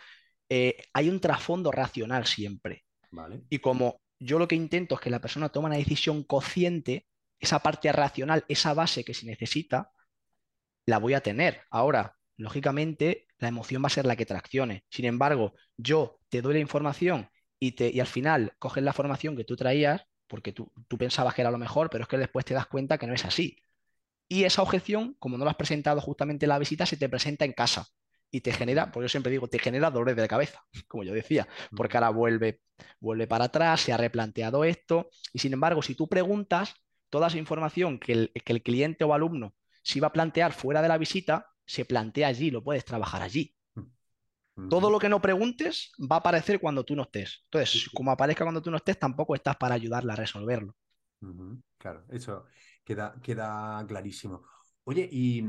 eh, 0.49 0.77
hay 0.93 1.09
un 1.09 1.19
trasfondo 1.19 1.71
racional 1.71 2.25
siempre. 2.25 2.83
Y 3.49 3.59
como 3.59 4.01
yo 4.19 4.37
lo 4.37 4.47
que 4.47 4.55
intento 4.55 4.95
es 4.95 5.01
que 5.01 5.09
la 5.09 5.19
persona 5.19 5.49
tome 5.49 5.67
una 5.67 5.77
decisión 5.77 6.23
consciente, 6.23 7.07
esa 7.39 7.59
parte 7.59 7.91
racional, 7.91 8.45
esa 8.47 8.73
base 8.73 9.03
que 9.03 9.13
se 9.13 9.25
necesita, 9.25 9.91
la 10.85 10.99
voy 10.99 11.13
a 11.13 11.21
tener. 11.21 11.63
Ahora, 11.71 12.15
lógicamente, 12.37 13.27
la 13.39 13.47
emoción 13.47 13.81
va 13.83 13.87
a 13.87 13.89
ser 13.89 14.05
la 14.05 14.15
que 14.15 14.25
traccione. 14.25 14.85
Sin 14.89 15.05
embargo, 15.05 15.53
yo 15.77 16.19
te 16.29 16.41
doy 16.41 16.53
la 16.53 16.59
información 16.59 17.29
y, 17.59 17.71
te, 17.71 17.89
y 17.91 17.99
al 17.99 18.07
final 18.07 18.53
coges 18.59 18.83
la 18.83 18.93
formación 18.93 19.35
que 19.35 19.45
tú 19.45 19.55
traías, 19.55 20.03
porque 20.31 20.53
tú, 20.53 20.71
tú 20.89 20.97
pensabas 20.97 21.35
que 21.35 21.41
era 21.43 21.51
lo 21.51 21.59
mejor, 21.59 21.89
pero 21.91 22.03
es 22.05 22.09
que 22.09 22.17
después 22.17 22.45
te 22.45 22.55
das 22.55 22.67
cuenta 22.67 22.97
que 22.97 23.07
no 23.07 23.13
es 23.13 23.25
así. 23.25 23.57
Y 24.29 24.45
esa 24.45 24.61
objeción, 24.61 25.15
como 25.19 25.37
no 25.37 25.45
la 25.45 25.51
has 25.51 25.57
presentado 25.57 26.01
justamente 26.01 26.45
en 26.45 26.49
la 26.49 26.59
visita, 26.59 26.85
se 26.85 26.97
te 26.97 27.09
presenta 27.09 27.45
en 27.45 27.53
casa 27.53 27.87
y 28.31 28.41
te 28.41 28.53
genera, 28.53 28.91
porque 28.91 29.05
yo 29.05 29.09
siempre 29.09 29.31
digo, 29.31 29.47
te 29.49 29.59
genera 29.59 29.91
dolores 29.91 30.15
de 30.15 30.27
cabeza, 30.27 30.63
como 30.87 31.03
yo 31.03 31.13
decía, 31.13 31.47
porque 31.75 31.97
ahora 31.97 32.09
vuelve, 32.11 32.61
vuelve 32.99 33.27
para 33.27 33.45
atrás, 33.45 33.81
se 33.81 33.93
ha 33.93 33.97
replanteado 33.97 34.63
esto, 34.63 35.09
y 35.33 35.39
sin 35.39 35.53
embargo, 35.53 35.81
si 35.81 35.95
tú 35.95 36.07
preguntas 36.07 36.75
toda 37.09 37.27
esa 37.27 37.37
información 37.37 37.99
que 37.99 38.13
el, 38.13 38.31
que 38.45 38.53
el 38.53 38.63
cliente 38.63 39.03
o 39.03 39.13
alumno 39.13 39.55
se 39.83 39.99
iba 39.99 40.07
a 40.07 40.13
plantear 40.13 40.53
fuera 40.53 40.81
de 40.81 40.87
la 40.87 40.97
visita, 40.97 41.47
se 41.65 41.85
plantea 41.85 42.27
allí, 42.29 42.51
lo 42.51 42.63
puedes 42.63 42.85
trabajar 42.85 43.21
allí. 43.21 43.55
Todo 44.69 44.89
lo 44.89 44.99
que 44.99 45.09
no 45.09 45.21
preguntes 45.21 45.91
va 45.99 46.17
a 46.17 46.19
aparecer 46.19 46.59
cuando 46.59 46.83
tú 46.83 46.95
no 46.95 47.03
estés. 47.03 47.43
Entonces, 47.45 47.89
como 47.93 48.11
aparezca 48.11 48.45
cuando 48.45 48.61
tú 48.61 48.71
no 48.71 48.77
estés, 48.77 48.99
tampoco 48.99 49.35
estás 49.35 49.57
para 49.57 49.75
ayudarle 49.75 50.13
a 50.13 50.15
resolverlo. 50.15 50.75
Claro, 51.77 52.05
eso 52.09 52.45
queda, 52.83 53.15
queda 53.21 53.83
clarísimo. 53.87 54.43
Oye, 54.83 55.07
y 55.11 55.43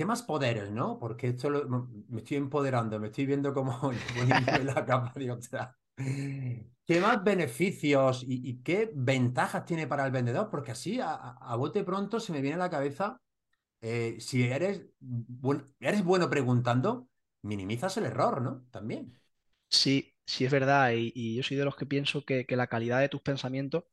¿Qué 0.00 0.06
más 0.06 0.22
poderes, 0.22 0.70
no? 0.70 0.98
Porque 0.98 1.28
esto 1.28 1.50
me 2.08 2.22
estoy 2.22 2.38
empoderando, 2.38 2.98
me 2.98 3.08
estoy 3.08 3.26
viendo 3.26 3.52
como 3.52 3.92
la 4.64 4.86
capa 4.86 5.12
de 5.14 5.30
otra. 5.30 5.76
¿Qué 5.94 6.64
¿Qué 6.86 7.00
más 7.02 7.22
beneficios 7.22 8.24
y, 8.26 8.62
qué 8.62 8.90
ventajas 8.94 9.66
tiene 9.66 9.86
para 9.86 10.06
el 10.06 10.10
vendedor? 10.10 10.48
Porque 10.48 10.70
así, 10.70 10.98
a, 11.02 11.54
bote 11.54 11.84
pronto, 11.84 12.18
se 12.18 12.32
me 12.32 12.40
viene 12.40 12.54
a 12.54 12.60
la 12.60 12.70
cabeza, 12.70 13.20
eh, 13.82 14.16
si 14.20 14.44
eres, 14.44 14.86
eres 15.78 16.02
bueno 16.02 16.30
preguntando, 16.30 17.09
minimizas 17.42 17.96
el 17.96 18.06
error, 18.06 18.42
¿no? 18.42 18.66
También. 18.70 19.18
Sí, 19.68 20.14
sí 20.26 20.44
es 20.44 20.50
verdad. 20.50 20.92
Y, 20.94 21.36
yo 21.36 21.42
soy 21.42 21.56
de 21.56 21.64
los 21.64 21.76
que 21.76 21.86
pienso 21.86 22.24
que, 22.24 22.46
que 22.46 22.56
la 22.56 22.66
calidad 22.66 23.00
de 23.00 23.08
tus 23.08 23.22
pensamientos 23.22 23.84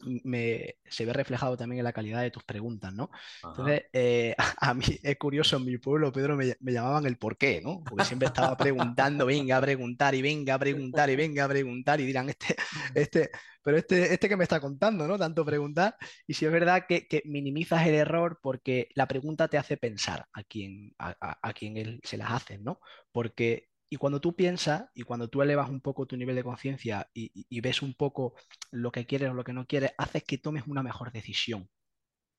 me, 0.00 0.76
se 0.88 1.04
ve 1.04 1.12
reflejado 1.12 1.56
también 1.56 1.80
en 1.80 1.84
la 1.84 1.92
calidad 1.92 2.22
de 2.22 2.30
tus 2.30 2.44
preguntas, 2.44 2.92
¿no? 2.92 3.10
Entonces, 3.42 3.84
eh, 3.92 4.34
a, 4.60 4.74
mí 4.74 4.84
es 5.02 5.16
curioso, 5.16 5.56
en 5.56 5.64
mi 5.64 5.78
pueblo, 5.78 6.12
Pedro, 6.12 6.36
me, 6.36 6.56
llamaban 6.60 7.06
el 7.06 7.18
por 7.18 7.36
qué, 7.36 7.60
¿no? 7.62 7.82
Porque 7.84 8.04
siempre 8.04 8.28
estaba 8.28 8.56
preguntando, 8.56 9.26
venga 9.26 9.56
a 9.56 9.60
preguntar 9.60 10.14
y 10.14 10.22
venga 10.22 10.54
a 10.54 10.58
preguntar 10.58 11.10
y 11.10 11.16
venga 11.16 11.44
a 11.44 11.48
preguntar 11.48 12.00
y 12.00 12.06
dirán, 12.06 12.28
este, 12.28 12.56
este, 12.94 13.30
pero 13.68 13.76
este, 13.76 14.14
este 14.14 14.30
que 14.30 14.36
me 14.38 14.44
está 14.44 14.60
contando, 14.62 15.06
¿no? 15.06 15.18
Tanto 15.18 15.44
preguntar. 15.44 15.94
Y 16.26 16.32
si 16.32 16.46
es 16.46 16.50
verdad 16.50 16.86
que, 16.88 17.06
minimizas 17.26 17.86
el 17.86 17.96
error 17.96 18.38
porque 18.40 18.88
la 18.94 19.06
pregunta 19.06 19.48
te 19.48 19.58
hace 19.58 19.76
pensar 19.76 20.24
a 20.32 20.42
quien, 20.42 20.94
a, 20.98 21.52
quien 21.52 21.76
él 21.76 22.00
se 22.02 22.16
las 22.16 22.30
hace, 22.32 22.56
¿no? 22.56 22.80
Porque 23.12 23.68
y 23.90 23.96
cuando 23.96 24.22
tú 24.22 24.34
piensas 24.34 24.84
y 24.94 25.02
cuando 25.02 25.28
tú 25.28 25.42
elevas 25.42 25.68
un 25.68 25.82
poco 25.82 26.06
tu 26.06 26.16
nivel 26.16 26.36
de 26.36 26.44
conciencia 26.44 27.10
y, 27.12 27.60
ves 27.60 27.82
un 27.82 27.92
poco 27.92 28.36
lo 28.70 28.90
que 28.90 29.04
quieres 29.04 29.28
o 29.28 29.34
lo 29.34 29.44
que 29.44 29.52
no 29.52 29.66
quieres, 29.66 29.92
haces 29.98 30.24
que 30.24 30.38
tomes 30.38 30.66
una 30.66 30.82
mejor 30.82 31.12
decisión. 31.12 31.68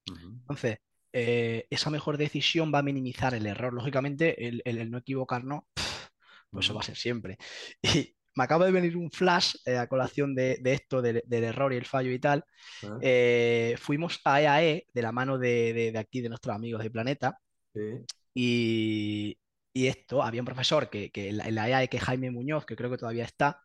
Entonces, 0.08 0.80
eh, 1.14 1.68
esa 1.70 1.92
mejor 1.92 2.18
decisión 2.18 2.72
va 2.74 2.80
a 2.80 2.84
minimizar 2.84 3.36
el 3.36 3.46
error. 3.46 3.72
Lógicamente, 3.72 4.48
el, 4.48 4.90
no 4.90 4.98
equivocarnos, 4.98 5.66
pues 6.50 6.66
eso 6.66 6.74
va 6.74 6.82
a 6.82 6.86
ser 6.86 6.98
siempre. 6.98 7.38
Y 7.84 8.16
me 8.40 8.46
acaba 8.46 8.66
de 8.66 8.72
venir 8.72 8.96
un 8.96 9.12
flash 9.12 9.56
eh, 9.66 9.76
a 9.76 9.88
colación 9.88 10.34
de, 10.34 10.62
esto, 10.64 11.02
del, 11.02 11.22
error 11.30 11.74
y 11.74 11.76
el 11.76 11.86
fallo 11.86 12.10
y 12.10 12.20
tal. 12.20 12.46
Ah. 12.84 12.98
Eh, 13.02 13.76
fuimos 13.78 14.22
a 14.24 14.42
EAE 14.42 14.72
e 14.72 14.88
de 14.94 15.02
la 15.02 15.12
mano 15.12 15.38
de, 15.38 15.94
aquí, 16.00 16.22
de 16.22 16.30
nuestros 16.30 16.56
amigos 16.56 16.82
de 16.82 16.90
Planeta. 16.90 17.38
Y, 18.34 19.38
y 19.74 19.88
esto, 19.88 20.24
había 20.24 20.42
un 20.42 20.46
profesor 20.46 20.90
que, 20.90 21.12
que 21.12 21.30
en 21.30 21.56
la 21.56 21.70
EAE, 21.70 21.90
que 21.90 22.00
Jaime 22.00 22.32
Muñoz, 22.32 22.66
que 22.66 22.78
creo 22.78 22.90
que 22.90 22.98
todavía 22.98 23.26
está, 23.26 23.62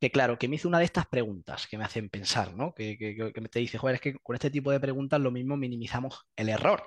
que 0.00 0.10
claro, 0.10 0.38
que 0.38 0.48
me 0.48 0.56
hizo 0.56 0.68
una 0.68 0.78
de 0.78 0.86
estas 0.86 1.06
preguntas 1.06 1.66
que 1.66 1.76
me 1.76 1.84
hacen 1.84 2.08
pensar, 2.08 2.54
¿no? 2.56 2.72
Que, 2.72 2.96
que, 2.96 3.14
que 3.34 3.48
te 3.48 3.58
dice, 3.58 3.76
joder, 3.76 3.96
es 3.96 4.00
que 4.00 4.14
con 4.14 4.34
este 4.34 4.50
tipo 4.50 4.70
de 4.70 4.80
preguntas 4.80 5.20
lo 5.20 5.30
mismo 5.30 5.58
minimizamos 5.58 6.24
el 6.36 6.48
error. 6.48 6.84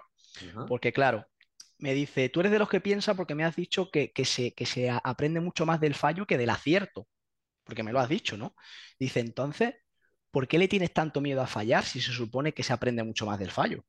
Porque 0.68 0.92
claro, 0.92 1.28
me 1.80 1.94
dice, 1.94 2.30
tú 2.30 2.40
eres 2.40 2.52
de 2.52 2.60
los 2.60 2.70
que 2.70 2.82
piensa 2.82 3.14
porque 3.16 3.36
me 3.36 3.44
has 3.44 3.56
dicho 3.56 3.90
que, 3.92 4.12
se, 4.26 4.54
que 4.54 4.66
se 4.66 4.90
aprende 4.90 5.40
mucho 5.40 5.66
más 5.66 5.80
del 5.80 5.96
fallo 5.96 6.26
que 6.26 6.38
del 6.38 6.50
acierto, 6.50 7.08
porque 7.64 7.84
me 7.84 7.92
lo 7.92 8.00
has 8.00 8.10
dicho, 8.10 8.38
¿no? 8.38 8.56
Dice, 9.00 9.20
entonces, 9.20 9.76
¿por 10.32 10.48
qué 10.48 10.58
le 10.58 10.68
tienes 10.68 10.94
tanto 10.94 11.22
miedo 11.22 11.42
a 11.42 11.48
fallar 11.48 11.84
si 11.84 12.02
se 12.02 12.12
supone 12.12 12.54
que 12.54 12.64
se 12.64 12.74
aprende 12.74 13.04
mucho 13.04 13.26
más 13.26 13.40
del 13.40 13.52
fallo? 13.52 13.84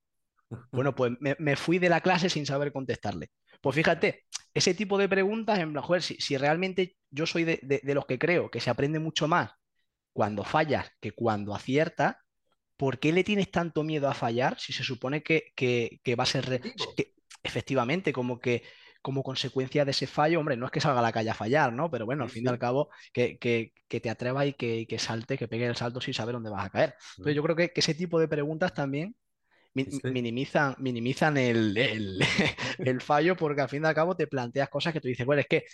Bueno, 0.72 0.94
pues 0.94 1.12
me, 1.20 1.36
me 1.38 1.56
fui 1.56 1.78
de 1.78 1.90
la 1.90 2.00
clase 2.00 2.30
sin 2.30 2.46
saber 2.46 2.72
contestarle. 2.72 3.30
Pues 3.60 3.76
fíjate, 3.76 4.24
ese 4.54 4.74
tipo 4.74 4.98
de 4.98 5.08
preguntas, 5.08 5.58
en 5.58 5.74
joder, 5.74 6.02
si, 6.02 6.36
realmente 6.36 6.96
yo 7.10 7.26
soy 7.26 7.44
de, 7.44 7.80
los 7.82 8.06
que 8.06 8.18
creo 8.18 8.50
que 8.50 8.60
se 8.60 8.70
aprende 8.70 8.98
mucho 8.98 9.28
más 9.28 9.52
cuando 10.12 10.44
fallas 10.44 10.90
que 11.00 11.12
cuando 11.12 11.54
aciertas, 11.54 12.16
¿por 12.76 12.98
qué 12.98 13.12
le 13.12 13.24
tienes 13.24 13.50
tanto 13.50 13.84
miedo 13.84 14.08
a 14.08 14.14
fallar 14.14 14.58
si 14.58 14.72
se 14.72 14.84
supone 14.84 15.22
que, 15.22 15.52
va 16.18 16.22
a 16.22 16.26
ser 16.26 16.60
efectivamente 17.42 18.12
como 18.12 18.38
que 18.38 18.62
como 19.02 19.22
consecuencia 19.22 19.84
de 19.84 19.92
ese 19.92 20.06
fallo, 20.06 20.40
hombre, 20.40 20.56
no 20.56 20.66
es 20.66 20.72
que 20.72 20.80
salga 20.80 21.00
a 21.00 21.02
la 21.02 21.12
calle 21.12 21.30
a 21.30 21.34
fallar, 21.34 21.72
¿no? 21.72 21.90
Pero 21.90 22.04
bueno, 22.04 22.24
al 22.24 22.30
fin 22.30 22.44
y 22.44 22.48
al 22.48 22.58
cabo, 22.58 22.90
que, 23.12 23.72
te 23.88 24.10
atrevas 24.10 24.46
y 24.46 24.52
que, 24.54 24.86
que 24.86 24.98
salte, 24.98 25.38
que 25.38 25.48
pegue 25.48 25.66
el 25.66 25.76
salto 25.76 26.00
sin 26.00 26.14
saber 26.14 26.34
dónde 26.34 26.50
vas 26.50 26.66
a 26.66 26.70
caer. 26.70 26.94
Entonces 27.16 27.36
yo 27.36 27.42
creo 27.42 27.56
que, 27.56 27.72
ese 27.74 27.94
tipo 27.94 28.18
de 28.18 28.28
preguntas 28.28 28.74
también 28.74 29.14
minimizan, 29.74 30.74
minimizan 30.78 31.36
el, 31.36 31.76
el, 32.78 33.00
fallo 33.00 33.36
porque 33.36 33.60
al 33.60 33.68
fin 33.68 33.84
y 33.84 33.86
al 33.86 33.94
cabo 33.94 34.16
te 34.16 34.26
planteas 34.26 34.68
cosas 34.68 34.92
que 34.92 35.00
tú 35.00 35.08
dices, 35.08 35.24
bueno, 35.24 35.40
es 35.40 35.46
que 35.46 35.64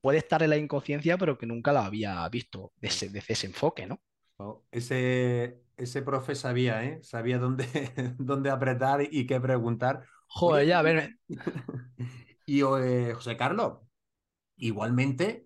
puede 0.00 0.18
estar 0.18 0.42
en 0.42 0.50
la 0.50 0.58
inconsciencia, 0.58 1.16
pero 1.16 1.38
que 1.38 1.46
nunca 1.46 1.72
la 1.72 1.86
había 1.86 2.28
visto 2.28 2.72
desde, 2.76 3.10
ese 3.26 3.46
enfoque, 3.46 3.86
¿no? 3.86 4.00
Oh, 4.36 4.64
ese, 4.70 5.62
ese 5.76 6.02
profe 6.02 6.34
sabía, 6.34 6.84
¿eh? 6.84 6.98
Sabía 7.02 7.38
dónde, 7.38 7.66
dónde 8.18 8.50
apretar 8.50 9.00
y 9.10 9.26
qué 9.26 9.40
preguntar. 9.40 10.04
Joder, 10.34 10.66
ya, 10.66 10.78
a 10.80 10.82
ver. 10.82 11.16
y 12.46 12.60
eh, 12.62 13.12
José 13.14 13.36
Carlos, 13.36 13.78
igualmente, 14.56 15.44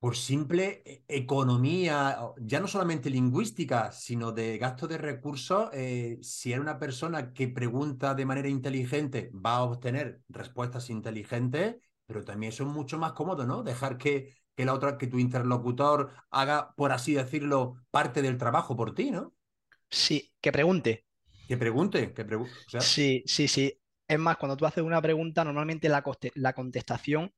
por 0.00 0.16
simple 0.16 0.82
e, 0.86 1.04
economía, 1.08 2.18
ya 2.38 2.60
no 2.60 2.68
solamente 2.68 3.10
lingüística, 3.10 3.92
sino 3.92 4.32
de 4.32 4.58
gasto 4.58 4.88
de 4.88 4.98
recursos, 4.98 5.70
eh, 5.72 6.18
si 6.22 6.52
eres 6.52 6.62
una 6.62 6.78
persona 6.78 7.32
que 7.32 7.48
pregunta 7.48 8.14
de 8.14 8.26
manera 8.26 8.48
inteligente, 8.48 9.30
va 9.34 9.56
a 9.56 9.64
obtener 9.64 10.22
respuestas 10.28 10.90
inteligentes, 10.90 11.76
pero 12.06 12.24
también 12.24 12.52
eso 12.52 12.64
es 12.64 12.70
mucho 12.70 12.98
más 12.98 13.12
cómodo, 13.12 13.46
¿no? 13.46 13.62
Dejar 13.62 13.98
que, 13.98 14.34
que 14.56 14.64
la 14.64 14.74
otra, 14.74 14.98
que 14.98 15.06
tu 15.08 15.18
interlocutor 15.18 16.12
haga, 16.30 16.74
por 16.76 16.92
así 16.92 17.14
decirlo, 17.14 17.76
parte 17.90 18.22
del 18.22 18.38
trabajo 18.38 18.76
por 18.76 18.94
ti, 18.94 19.10
¿no? 19.10 19.34
Sí, 19.90 20.32
que 20.40 20.50
pregunte. 20.50 21.04
Que 21.48 21.56
pregunte, 21.56 22.12
que 22.14 22.24
pregunte. 22.24 22.54
Sí, 22.78 23.22
sí, 23.26 23.48
sí. 23.48 23.78
Es 24.08 24.18
más, 24.18 24.36
cuando 24.36 24.56
tú 24.56 24.66
haces 24.66 24.84
una 24.84 25.00
pregunta, 25.00 25.44
normalmente 25.44 25.88
la, 25.88 26.04
la 26.34 26.52
contestación 26.52 27.32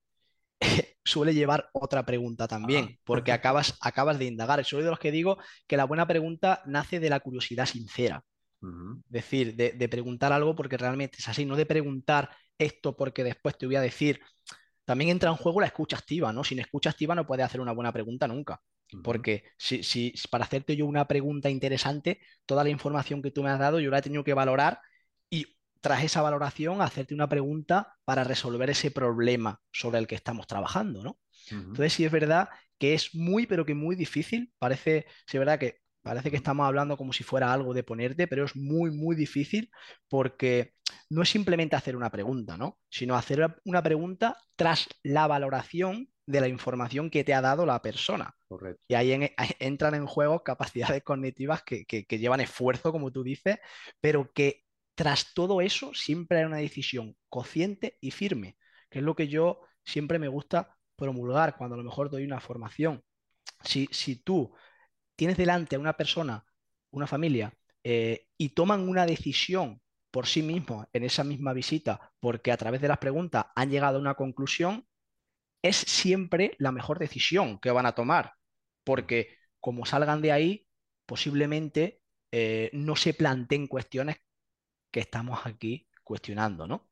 suele 1.04 1.34
llevar 1.34 1.68
otra 1.72 2.04
pregunta 2.04 2.48
también, 2.48 2.88
ah. 2.90 3.00
porque 3.04 3.32
acabas, 3.32 3.76
acabas 3.80 4.18
de 4.18 4.26
indagar. 4.26 4.64
Soy 4.64 4.82
de 4.82 4.90
los 4.90 4.98
que 4.98 5.12
digo 5.12 5.38
que 5.66 5.76
la 5.76 5.84
buena 5.84 6.06
pregunta 6.06 6.62
nace 6.66 7.00
de 7.00 7.10
la 7.10 7.20
curiosidad 7.20 7.66
sincera. 7.66 8.24
Es 8.62 9.10
decir, 9.10 9.54
de, 9.56 9.88
preguntar 9.88 10.32
algo 10.32 10.54
porque 10.54 10.78
realmente 10.78 11.18
es 11.18 11.28
así, 11.28 11.44
no 11.44 11.54
de 11.54 11.66
preguntar 11.66 12.30
esto 12.56 12.96
porque 12.96 13.22
después 13.22 13.58
te 13.58 13.66
voy 13.66 13.76
a 13.76 13.80
decir. 13.80 14.20
También 14.84 15.10
entra 15.10 15.30
en 15.30 15.36
juego 15.36 15.60
la 15.60 15.66
escucha 15.66 15.96
activa, 15.96 16.32
¿no? 16.32 16.44
Sin 16.44 16.58
escucha 16.58 16.90
activa 16.90 17.14
no 17.14 17.26
puedes 17.26 17.44
hacer 17.44 17.60
una 17.60 17.72
buena 17.72 17.92
pregunta 17.92 18.26
nunca. 18.26 18.60
Porque 19.02 19.44
si, 19.56 19.82
si, 19.82 20.14
para 20.30 20.44
hacerte 20.44 20.76
yo 20.76 20.86
una 20.86 21.06
pregunta 21.06 21.50
interesante, 21.50 22.20
toda 22.46 22.62
la 22.64 22.70
información 22.70 23.22
que 23.22 23.30
tú 23.30 23.42
me 23.42 23.50
has 23.50 23.58
dado 23.58 23.80
yo 23.80 23.90
la 23.90 23.98
he 23.98 24.02
tenido 24.02 24.22
que 24.22 24.34
valorar 24.34 24.80
y 25.30 25.46
tras 25.84 26.02
esa 26.02 26.22
valoración, 26.22 26.80
hacerte 26.80 27.12
una 27.12 27.28
pregunta 27.28 27.94
para 28.06 28.24
resolver 28.24 28.70
ese 28.70 28.90
problema 28.90 29.60
sobre 29.70 29.98
el 29.98 30.06
que 30.06 30.14
estamos 30.14 30.46
trabajando, 30.46 31.02
¿no? 31.02 31.18
Entonces, 31.50 31.92
sí 31.92 32.06
es 32.06 32.10
verdad 32.10 32.48
que 32.78 32.94
es 32.94 33.14
muy, 33.14 33.46
pero 33.46 33.66
que 33.66 33.74
muy 33.74 33.94
difícil. 33.94 34.50
Parece, 34.58 35.04
sí 35.26 35.36
es 35.36 35.40
verdad 35.40 35.58
que 35.58 35.82
parece 36.00 36.30
que 36.30 36.38
estamos 36.38 36.64
hablando 36.64 36.96
como 36.96 37.12
si 37.12 37.22
fuera 37.22 37.52
algo 37.52 37.74
de 37.74 37.82
ponerte, 37.82 38.26
pero 38.26 38.46
es 38.46 38.56
muy, 38.56 38.92
muy 38.92 39.14
difícil 39.14 39.70
porque 40.08 40.72
no 41.10 41.20
es 41.20 41.28
simplemente 41.28 41.76
hacer 41.76 41.96
una 41.96 42.10
pregunta, 42.10 42.56
¿no? 42.56 42.78
Sino 42.88 43.14
hacer 43.14 43.54
una 43.66 43.82
pregunta 43.82 44.38
tras 44.56 44.88
la 45.02 45.26
valoración 45.26 46.08
de 46.26 46.40
la 46.40 46.48
información 46.48 47.10
que 47.10 47.24
te 47.24 47.34
ha 47.34 47.42
dado 47.42 47.66
la 47.66 47.82
persona. 47.82 48.34
Y 48.88 48.94
ahí 48.94 49.34
entran 49.58 49.94
en 49.94 50.06
juego 50.06 50.42
capacidades 50.42 51.02
cognitivas 51.02 51.62
que, 51.62 51.84
que, 51.84 52.18
llevan 52.18 52.40
esfuerzo, 52.40 52.92
como 52.92 53.12
tú 53.12 53.22
dices, 53.22 53.58
pero 54.00 54.32
que 54.32 54.63
tras 54.94 55.34
todo 55.34 55.60
eso, 55.60 55.92
siempre 55.94 56.38
hay 56.38 56.44
una 56.44 56.58
decisión 56.58 57.16
consciente 57.28 57.98
y 58.00 58.10
firme, 58.10 58.56
que 58.90 59.00
es 59.00 59.04
lo 59.04 59.14
que 59.14 59.28
yo 59.28 59.60
siempre 59.84 60.18
me 60.18 60.28
gusta 60.28 60.76
promulgar 60.96 61.56
cuando 61.56 61.74
a 61.74 61.78
lo 61.78 61.84
mejor 61.84 62.10
doy 62.10 62.24
una 62.24 62.40
formación. 62.40 63.02
Si, 63.62 63.88
si 63.90 64.16
tú 64.16 64.54
tienes 65.16 65.36
delante 65.36 65.76
a 65.76 65.80
una 65.80 65.94
persona, 65.94 66.44
una 66.90 67.06
familia, 67.06 67.52
eh, 67.82 68.26
y 68.38 68.50
toman 68.50 68.88
una 68.88 69.06
decisión 69.06 69.80
por 70.10 70.26
sí 70.26 70.42
mismos 70.42 70.86
en 70.92 71.04
esa 71.04 71.24
misma 71.24 71.52
visita, 71.52 72.12
porque 72.20 72.52
a 72.52 72.56
través 72.56 72.80
de 72.80 72.88
las 72.88 72.98
preguntas 72.98 73.46
han 73.54 73.70
llegado 73.70 73.98
a 73.98 74.00
una 74.00 74.14
conclusión, 74.14 74.86
es 75.62 75.76
siempre 75.76 76.54
la 76.58 76.72
mejor 76.72 76.98
decisión 76.98 77.58
que 77.58 77.70
van 77.70 77.86
a 77.86 77.94
tomar, 77.94 78.34
porque 78.84 79.36
como 79.60 79.86
salgan 79.86 80.22
de 80.22 80.32
ahí, 80.32 80.66
posiblemente 81.06 82.00
eh, 82.32 82.70
no 82.72 82.96
se 82.96 83.14
planteen 83.14 83.66
cuestiones 83.66 84.18
que 84.94 85.00
estamos 85.00 85.40
aquí 85.44 85.88
cuestionando, 86.04 86.68
¿no? 86.68 86.88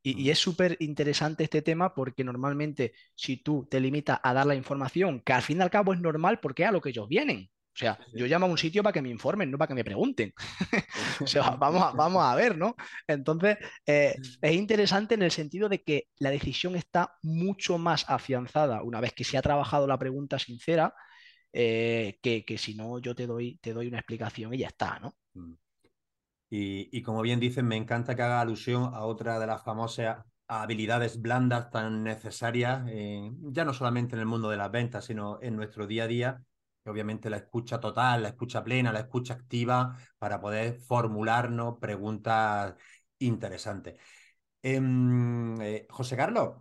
y, 0.00 0.30
es 0.30 0.38
súper 0.38 0.76
interesante 0.78 1.42
este 1.42 1.60
tema 1.60 1.92
porque 1.92 2.22
normalmente 2.22 2.92
si 3.16 3.38
tú 3.38 3.66
te 3.68 3.80
limitas 3.80 4.20
a 4.22 4.32
dar 4.32 4.46
la 4.46 4.54
información, 4.54 5.20
que 5.22 5.32
al 5.32 5.42
fin 5.42 5.58
y 5.58 5.62
al 5.62 5.70
cabo 5.70 5.92
es 5.92 6.00
normal 6.00 6.38
porque 6.38 6.62
es 6.62 6.68
a 6.68 6.72
lo 6.72 6.80
que 6.80 6.90
ellos 6.90 7.08
vienen. 7.08 7.50
O 7.74 7.78
sea, 7.78 7.98
yo 8.14 8.26
llamo 8.26 8.46
a 8.46 8.48
un 8.48 8.56
sitio 8.56 8.84
para 8.84 8.92
que 8.92 9.02
me 9.02 9.10
informen, 9.10 9.50
no 9.50 9.58
para 9.58 9.66
que 9.66 9.74
me 9.74 9.82
pregunten. 9.82 10.32
o 11.20 11.26
sea, 11.26 11.50
vamos 11.58 11.82
a, 11.82 11.90
vamos 11.90 12.22
a 12.22 12.36
ver, 12.36 12.56
¿no? 12.56 12.76
Entonces, 13.08 13.58
eh, 13.84 14.14
es 14.40 14.52
interesante 14.52 15.16
en 15.16 15.22
el 15.22 15.32
sentido 15.32 15.68
de 15.68 15.82
que 15.82 16.06
la 16.18 16.30
decisión 16.30 16.76
está 16.76 17.16
mucho 17.22 17.76
más 17.76 18.08
afianzada 18.08 18.84
una 18.84 19.00
vez 19.00 19.14
que 19.14 19.24
se 19.24 19.36
ha 19.36 19.42
trabajado 19.42 19.88
la 19.88 19.98
pregunta 19.98 20.38
sincera, 20.38 20.94
eh, 21.52 22.20
que, 22.22 22.44
que, 22.44 22.56
si 22.56 22.76
no 22.76 23.00
yo 23.00 23.16
te 23.16 23.26
doy, 23.26 23.58
te 23.60 23.72
doy 23.72 23.88
una 23.88 23.98
explicación 23.98 24.54
y 24.54 24.58
ya 24.58 24.68
está, 24.68 25.00
¿no? 25.00 25.16
Mm. 25.34 25.54
Y, 26.48 27.02
como 27.02 27.22
bien 27.22 27.40
dicen, 27.40 27.66
me 27.66 27.76
encanta 27.76 28.14
que 28.14 28.22
haga 28.22 28.40
alusión 28.40 28.94
a 28.94 29.04
otra 29.04 29.38
de 29.38 29.46
las 29.46 29.62
famosas 29.62 30.24
habilidades 30.48 31.20
blandas 31.20 31.70
tan 31.70 32.04
necesarias, 32.04 32.84
ya 32.86 33.64
no 33.64 33.74
solamente 33.74 34.14
en 34.14 34.20
el 34.20 34.26
mundo 34.26 34.48
de 34.48 34.56
las 34.56 34.70
ventas, 34.70 35.04
sino 35.04 35.38
en 35.42 35.56
nuestro 35.56 35.86
día 35.88 36.04
a 36.04 36.06
día, 36.06 36.42
obviamente 36.84 37.30
la 37.30 37.38
escucha 37.38 37.80
total, 37.80 38.22
la 38.22 38.28
escucha 38.28 38.62
plena, 38.62 38.92
la 38.92 39.00
escucha 39.00 39.34
activa 39.34 39.96
para 40.18 40.40
poder 40.40 40.78
formularnos 40.78 41.78
preguntas 41.80 42.74
interesantes. 43.18 43.98
Em, 44.62 45.60
eh, 45.60 45.86
José 45.90 46.16
Carlos, 46.16 46.56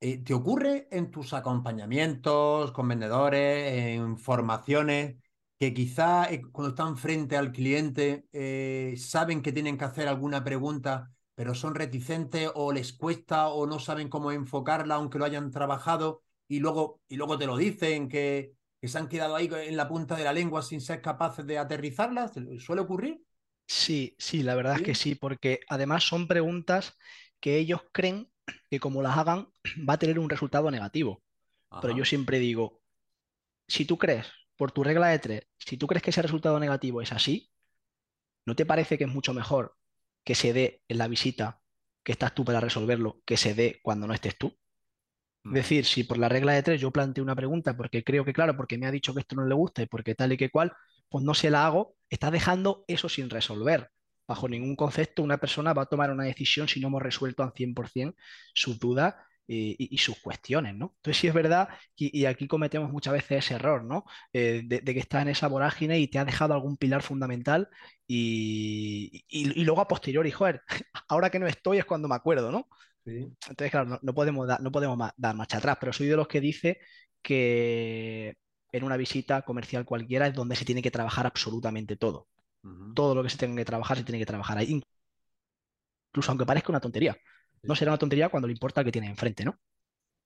eh, 0.00 0.22
¿te 0.22 0.34
ocurre 0.34 0.88
en 0.90 1.10
tus 1.10 1.32
acompañamientos 1.32 2.72
con 2.72 2.88
vendedores, 2.88 3.72
en 3.94 4.18
formaciones, 4.18 5.16
que 5.58 5.74
quizá 5.74 6.30
eh, 6.30 6.42
cuando 6.52 6.70
están 6.70 6.96
frente 6.96 7.36
al 7.36 7.52
cliente 7.52 8.24
saben 8.96 9.42
que 9.42 9.52
tienen 9.52 9.76
que 9.76 9.84
hacer 9.84 10.08
alguna 10.08 10.44
pregunta, 10.44 11.10
pero 11.34 11.54
son 11.54 11.74
reticentes 11.74 12.50
o 12.54 12.72
les 12.72 12.92
cuesta 12.92 13.48
o 13.48 13.66
no 13.66 13.78
saben 13.78 14.08
cómo 14.08 14.32
enfocarla 14.32 14.96
aunque 14.96 15.18
lo 15.18 15.24
hayan 15.24 15.50
trabajado 15.50 16.22
y 16.48 16.60
luego, 16.60 17.00
y 17.08 17.16
luego 17.16 17.38
te 17.38 17.46
lo 17.46 17.56
dicen 17.56 18.08
que, 18.08 18.54
que 18.80 18.88
se 18.88 18.98
han 18.98 19.08
quedado 19.08 19.36
ahí 19.36 19.50
en 19.52 19.76
la 19.76 19.88
punta 19.88 20.16
de 20.16 20.24
la 20.24 20.32
lengua 20.32 20.62
sin 20.62 20.80
ser 20.80 21.02
capaces 21.02 21.46
de 21.46 21.58
aterrizarlas? 21.58 22.32
¿Suele 22.58 22.82
ocurrir? 22.82 23.20
Sí, 23.66 24.14
sí, 24.18 24.42
la 24.42 24.54
verdad 24.54 24.76
es 24.76 24.82
que 24.82 24.94
sí, 24.94 25.14
porque 25.14 25.60
además 25.68 26.04
son 26.04 26.26
preguntas 26.26 26.96
que 27.40 27.58
ellos 27.58 27.82
creen 27.92 28.30
que 28.70 28.80
como 28.80 29.02
las 29.02 29.18
hagan 29.18 29.48
va 29.88 29.94
a 29.94 29.98
tener 29.98 30.18
un 30.18 30.30
resultado 30.30 30.70
negativo. 30.70 31.22
Pero 31.82 31.94
yo 31.94 32.04
siempre 32.06 32.38
digo, 32.38 32.80
si 33.66 33.84
tú 33.84 33.98
crees, 33.98 34.26
por 34.58 34.72
tu 34.72 34.84
regla 34.84 35.08
de 35.08 35.20
tres, 35.20 35.42
si 35.58 35.78
tú 35.78 35.86
crees 35.86 36.02
que 36.02 36.10
ese 36.10 36.22
resultado 36.22 36.60
negativo 36.60 37.00
es 37.00 37.12
así, 37.12 37.50
¿no 38.44 38.56
te 38.56 38.66
parece 38.66 38.98
que 38.98 39.04
es 39.04 39.10
mucho 39.10 39.32
mejor 39.32 39.76
que 40.24 40.34
se 40.34 40.52
dé 40.52 40.82
en 40.88 40.98
la 40.98 41.08
visita 41.08 41.60
que 42.02 42.12
estás 42.12 42.34
tú 42.34 42.44
para 42.44 42.60
resolverlo, 42.60 43.22
que 43.24 43.36
se 43.36 43.54
dé 43.54 43.80
cuando 43.82 44.06
no 44.06 44.14
estés 44.14 44.36
tú? 44.36 44.58
Es 45.44 45.52
decir, 45.52 45.84
si 45.86 46.04
por 46.04 46.18
la 46.18 46.28
regla 46.28 46.52
de 46.52 46.62
tres 46.62 46.80
yo 46.80 46.90
planteo 46.90 47.24
una 47.24 47.36
pregunta 47.36 47.76
porque 47.76 48.02
creo 48.04 48.24
que, 48.24 48.32
claro, 48.32 48.56
porque 48.56 48.76
me 48.78 48.86
ha 48.86 48.90
dicho 48.90 49.14
que 49.14 49.20
esto 49.20 49.36
no 49.36 49.46
le 49.46 49.54
gusta 49.54 49.82
y 49.82 49.86
porque 49.86 50.14
tal 50.14 50.32
y 50.32 50.36
que 50.36 50.50
cual, 50.50 50.72
pues 51.08 51.24
no 51.24 51.34
se 51.34 51.50
la 51.50 51.64
hago, 51.64 51.96
está 52.10 52.30
dejando 52.30 52.84
eso 52.88 53.08
sin 53.08 53.30
resolver. 53.30 53.90
Bajo 54.26 54.48
ningún 54.48 54.76
concepto 54.76 55.22
una 55.22 55.38
persona 55.38 55.72
va 55.72 55.82
a 55.82 55.86
tomar 55.86 56.10
una 56.10 56.24
decisión 56.24 56.68
si 56.68 56.80
no 56.80 56.88
hemos 56.88 57.02
resuelto 57.02 57.42
al 57.42 57.52
100% 57.52 58.14
sus 58.52 58.78
dudas 58.78 59.14
y, 59.48 59.98
sus 59.98 60.18
cuestiones, 60.20 60.74
¿no? 60.74 60.94
Entonces 60.96 61.20
sí 61.20 61.26
es 61.26 61.34
verdad, 61.34 61.68
y, 61.96 62.26
aquí 62.26 62.46
cometemos 62.46 62.92
muchas 62.92 63.14
veces 63.14 63.44
ese 63.44 63.54
error, 63.54 63.82
¿no? 63.84 64.04
Eh, 64.32 64.62
de, 64.64 64.82
que 64.82 64.98
estás 65.00 65.22
en 65.22 65.28
esa 65.28 65.48
vorágine 65.48 65.98
y 65.98 66.08
te 66.08 66.18
ha 66.18 66.24
dejado 66.24 66.54
algún 66.54 66.76
pilar 66.76 67.02
fundamental 67.02 67.68
y, 68.06 69.24
luego 69.64 69.80
a 69.80 69.88
posteriori, 69.88 70.30
joder, 70.30 70.62
ahora 71.08 71.30
que 71.30 71.38
no 71.38 71.46
estoy 71.46 71.78
es 71.78 71.84
cuando 71.86 72.08
me 72.08 72.14
acuerdo, 72.14 72.52
¿no? 72.52 72.68
Entonces, 73.06 73.70
claro, 73.70 73.98
no, 74.02 74.14
podemos, 74.14 74.46
no 74.60 74.70
podemos 74.70 74.98
dar 75.16 75.34
marcha 75.34 75.58
atrás, 75.58 75.78
pero 75.80 75.92
soy 75.94 76.08
de 76.08 76.16
los 76.16 76.28
que 76.28 76.40
dice 76.42 76.78
que 77.22 78.36
en 78.72 78.84
una 78.84 78.96
visita 78.98 79.42
comercial 79.42 79.84
cualquiera 79.86 80.26
es 80.26 80.34
donde 80.34 80.56
se 80.56 80.64
tiene 80.66 80.82
que 80.82 80.90
trabajar 80.90 81.26
absolutamente 81.26 81.96
todo. 81.96 82.28
Todo 82.94 83.14
lo 83.14 83.22
que 83.22 83.30
se 83.30 83.38
tenga 83.38 83.56
que 83.56 83.64
trabajar 83.64 83.96
se 83.96 84.04
tiene 84.04 84.18
que 84.18 84.26
trabajar 84.26 84.58
ahí. 84.58 84.82
Incluso 86.10 86.30
aunque 86.30 86.44
parezca 86.44 86.70
una 86.70 86.80
tontería. 86.80 87.16
No 87.62 87.74
será 87.74 87.92
una 87.92 87.98
tontería 87.98 88.28
cuando 88.28 88.46
le 88.48 88.52
importa 88.52 88.80
el 88.80 88.86
que 88.86 88.92
tiene 88.92 89.08
enfrente, 89.08 89.44
¿no? 89.44 89.58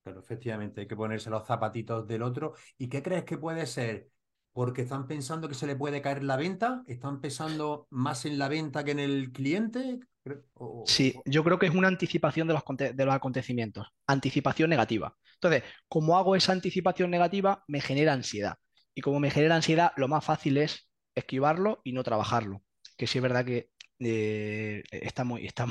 Pero 0.03 0.19
efectivamente, 0.19 0.81
hay 0.81 0.87
que 0.87 0.95
ponerse 0.95 1.29
los 1.29 1.45
zapatitos 1.47 2.07
del 2.07 2.23
otro. 2.23 2.53
¿Y 2.77 2.89
qué 2.89 3.01
crees 3.01 3.23
que 3.23 3.37
puede 3.37 3.65
ser? 3.65 4.09
Porque 4.51 4.81
están 4.83 5.07
pensando 5.07 5.47
que 5.47 5.55
se 5.55 5.65
le 5.65 5.75
puede 5.75 6.01
caer 6.01 6.23
la 6.23 6.35
venta, 6.35 6.83
están 6.87 7.21
pensando 7.21 7.87
más 7.89 8.25
en 8.25 8.37
la 8.37 8.49
venta 8.49 8.83
que 8.83 8.91
en 8.91 8.99
el 8.99 9.31
cliente. 9.31 9.99
Sí, 10.85 11.13
yo 11.25 11.43
creo 11.43 11.57
que 11.57 11.65
es 11.67 11.73
una 11.73 11.87
anticipación 11.87 12.47
de 12.47 12.53
los, 12.53 12.63
de 12.95 13.05
los 13.05 13.15
acontecimientos, 13.15 13.87
anticipación 14.07 14.69
negativa. 14.69 15.15
Entonces, 15.35 15.63
como 15.87 16.17
hago 16.17 16.35
esa 16.35 16.51
anticipación 16.51 17.09
negativa, 17.09 17.63
me 17.67 17.81
genera 17.81 18.13
ansiedad. 18.13 18.57
Y 18.93 19.01
como 19.01 19.19
me 19.19 19.31
genera 19.31 19.55
ansiedad, 19.55 19.91
lo 19.97 20.07
más 20.07 20.23
fácil 20.23 20.57
es 20.57 20.89
esquivarlo 21.15 21.81
y 21.83 21.93
no 21.93 22.03
trabajarlo. 22.03 22.61
Que 22.97 23.07
sí 23.07 23.17
es 23.17 23.21
verdad 23.21 23.45
que 23.45 23.69
eh, 23.99 24.83
está, 24.91 25.23
muy, 25.23 25.45
está 25.45 25.67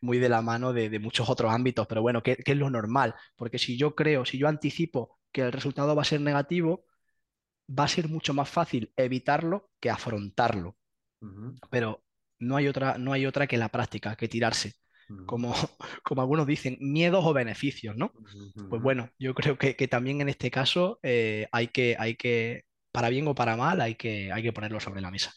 muy, 0.00 0.18
de 0.18 0.28
la 0.28 0.42
mano 0.42 0.72
de, 0.72 0.98
muchos 0.98 1.28
otros 1.28 1.52
ámbitos, 1.52 1.86
pero 1.86 2.02
bueno, 2.02 2.22
¿qué 2.22 2.36
es 2.44 2.56
lo 2.56 2.70
normal, 2.70 3.14
porque 3.36 3.58
si 3.58 3.76
yo 3.76 3.94
creo, 3.94 4.24
si 4.24 4.38
yo 4.38 4.48
anticipo 4.48 5.18
que 5.32 5.42
el 5.42 5.52
resultado 5.52 5.96
va 5.96 6.02
a 6.02 6.06
ser 6.06 6.20
negativo, 6.20 6.86
va 7.68 7.84
a 7.84 7.88
ser 7.88 8.08
mucho 8.08 8.34
más 8.34 8.48
fácil 8.48 8.92
evitarlo 8.96 9.70
que 9.80 9.90
afrontarlo. 9.90 10.76
Pero 11.70 12.04
no 12.38 12.56
hay 12.56 12.68
otra, 12.68 12.98
no 12.98 13.12
hay 13.12 13.24
otra 13.26 13.46
que 13.46 13.56
la 13.56 13.70
práctica, 13.70 14.16
que 14.16 14.28
tirarse. 14.28 14.74
Como, 15.26 15.54
como 16.02 16.22
algunos 16.22 16.46
dicen, 16.46 16.76
miedos 16.80 17.24
o 17.24 17.32
beneficios, 17.32 17.96
¿no? 17.96 18.12
Pues 18.68 18.82
bueno, 18.82 19.10
yo 19.18 19.34
creo 19.34 19.58
que, 19.58 19.88
también 19.88 20.20
en 20.20 20.28
este 20.28 20.50
caso 20.50 20.98
eh, 21.02 21.48
hay, 21.52 21.68
que, 21.68 21.96
hay 21.98 22.16
que, 22.16 22.64
para 22.92 23.08
bien 23.08 23.26
o 23.26 23.34
para 23.34 23.56
mal, 23.56 23.80
hay 23.80 23.94
que, 23.94 24.32
hay 24.32 24.42
que 24.42 24.52
ponerlo 24.52 24.80
sobre 24.80 25.00
la 25.00 25.10
mesa. 25.10 25.32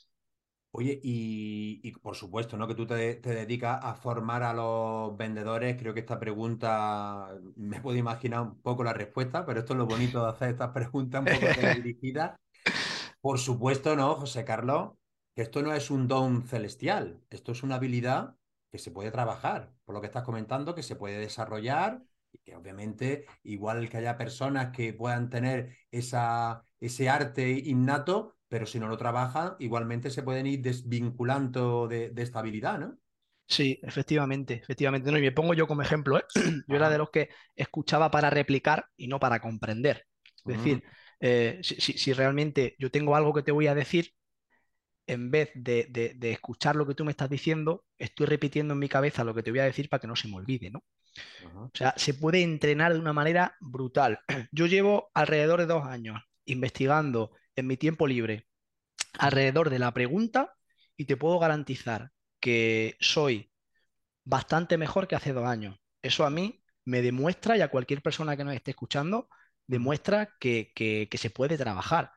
Oye, 0.77 0.99
y, 1.01 1.91
por 2.03 2.15
supuesto, 2.15 2.55
¿no? 2.55 2.67
Que 2.67 2.75
tú 2.75 2.85
te, 2.85 3.15
te, 3.15 3.33
dedicas 3.33 3.79
a 3.83 3.95
formar 3.95 4.43
a 4.43 4.53
los 4.53 5.17
vendedores. 5.17 5.75
Creo 5.75 5.91
que 5.91 6.01
esta 6.01 6.19
pregunta 6.19 7.35
me 7.55 7.81
puedo 7.81 7.97
imaginar 7.97 8.41
un 8.41 8.61
poco 8.61 8.83
la 8.83 8.93
respuesta, 8.93 9.43
pero 9.43 9.61
esto 9.61 9.73
es 9.73 9.79
lo 9.79 9.87
bonito 9.87 10.21
de 10.23 10.29
hacer 10.29 10.49
estas 10.49 10.69
preguntas 10.69 11.21
un 11.21 11.25
poco 11.25 11.35
dirigidas. 11.83 12.39
Por 13.19 13.39
supuesto, 13.39 13.95
¿no, 13.95 14.17
José 14.17 14.45
Carlos? 14.45 14.91
Que 15.33 15.41
esto 15.41 15.63
no 15.63 15.73
es 15.73 15.89
un 15.89 16.07
don 16.07 16.43
celestial, 16.43 17.23
esto 17.31 17.53
es 17.53 17.63
una 17.63 17.77
habilidad 17.77 18.35
que 18.71 18.77
se 18.77 18.91
puede 18.91 19.09
trabajar, 19.09 19.73
por 19.83 19.95
lo 19.95 20.01
que 20.01 20.07
estás 20.07 20.21
comentando, 20.21 20.75
que 20.75 20.83
se 20.83 20.95
puede 20.95 21.17
desarrollar 21.17 22.03
y 22.31 22.37
que 22.37 22.55
obviamente, 22.55 23.25
igual 23.41 23.89
que 23.89 23.97
haya 23.97 24.15
personas 24.15 24.69
que 24.71 24.93
puedan 24.93 25.31
tener 25.31 25.75
esa, 25.89 26.61
ese 26.79 27.09
arte 27.09 27.49
innato, 27.49 28.36
pero 28.47 28.65
si 28.65 28.79
no 28.79 28.87
lo 28.87 28.97
trabajan, 28.97 29.55
igualmente 29.59 30.09
se 30.09 30.23
pueden 30.23 30.47
ir 30.47 30.61
desvinculando 30.61 31.87
de, 31.87 32.09
de 32.09 32.21
esta 32.23 32.39
habilidad, 32.39 32.79
¿no? 32.79 32.97
Sí, 33.47 33.79
efectivamente, 33.81 34.55
efectivamente. 34.55 35.09
No, 35.11 35.17
y 35.17 35.21
me 35.21 35.31
pongo 35.31 35.53
yo 35.53 35.67
como 35.67 35.81
ejemplo, 35.81 36.17
¿eh? 36.17 36.23
yo 36.67 36.75
era 36.75 36.89
de 36.89 36.97
los 36.97 37.09
que 37.09 37.29
escuchaba 37.55 38.11
para 38.11 38.29
replicar 38.29 38.85
y 38.97 39.07
no 39.07 39.19
para 39.19 39.39
comprender. 39.39 40.05
Es 40.45 40.57
decir, 40.57 40.83
eh, 41.19 41.59
si, 41.61 42.13
realmente 42.13 42.75
yo 42.79 42.91
tengo 42.91 43.15
algo 43.15 43.33
que 43.33 43.43
te 43.43 43.51
voy 43.51 43.67
a 43.67 43.75
decir, 43.75 44.13
en 45.07 45.31
vez 45.31 45.51
de, 45.55 45.87
de, 46.15 46.31
escuchar 46.31 46.75
lo 46.75 46.85
que 46.85 46.93
tú 46.93 47.05
me 47.05 47.11
estás 47.11 47.29
diciendo, 47.29 47.85
estoy 47.97 48.27
repitiendo 48.27 48.73
en 48.73 48.79
mi 48.79 48.89
cabeza 48.89 49.23
lo 49.23 49.33
que 49.33 49.43
te 49.43 49.51
voy 49.51 49.59
a 49.59 49.65
decir 49.65 49.89
para 49.89 50.01
que 50.01 50.07
no 50.07 50.15
se 50.15 50.27
me 50.27 50.35
olvide, 50.35 50.69
¿no? 50.69 50.83
O 51.55 51.71
sea, 51.73 51.93
se 51.97 52.13
puede 52.13 52.43
entrenar 52.43 52.93
de 52.93 52.99
una 52.99 53.13
manera 53.13 53.55
brutal. 53.59 54.19
Yo 54.51 54.67
llevo 54.67 55.09
alrededor 55.13 55.61
de 55.61 55.65
dos 55.65 55.85
años 55.85 56.21
investigando 56.45 57.31
en 57.57 57.67
mi 57.67 57.75
tiempo 57.75 58.07
libre 58.07 58.47
alrededor 59.19 59.69
de 59.69 59.79
la 59.79 59.93
pregunta 59.93 60.55
y 60.95 61.05
te 61.05 61.17
puedo 61.17 61.39
garantizar 61.39 62.11
que 62.39 62.95
soy 62.99 63.51
bastante 64.23 64.77
mejor 64.77 65.07
que 65.07 65.15
hace 65.15 65.33
dos 65.33 65.45
años. 65.45 65.77
Eso 66.01 66.25
a 66.25 66.29
mí 66.29 66.63
me 66.85 67.01
demuestra 67.01 67.57
y 67.57 67.61
a 67.61 67.69
cualquier 67.69 68.01
persona 68.01 68.37
que 68.37 68.43
nos 68.43 68.53
esté 68.53 68.71
escuchando 68.71 69.27
demuestra 69.65 70.37
que, 70.39 70.71
se 71.11 71.29
puede 71.29 71.57
trabajar. 71.57 72.11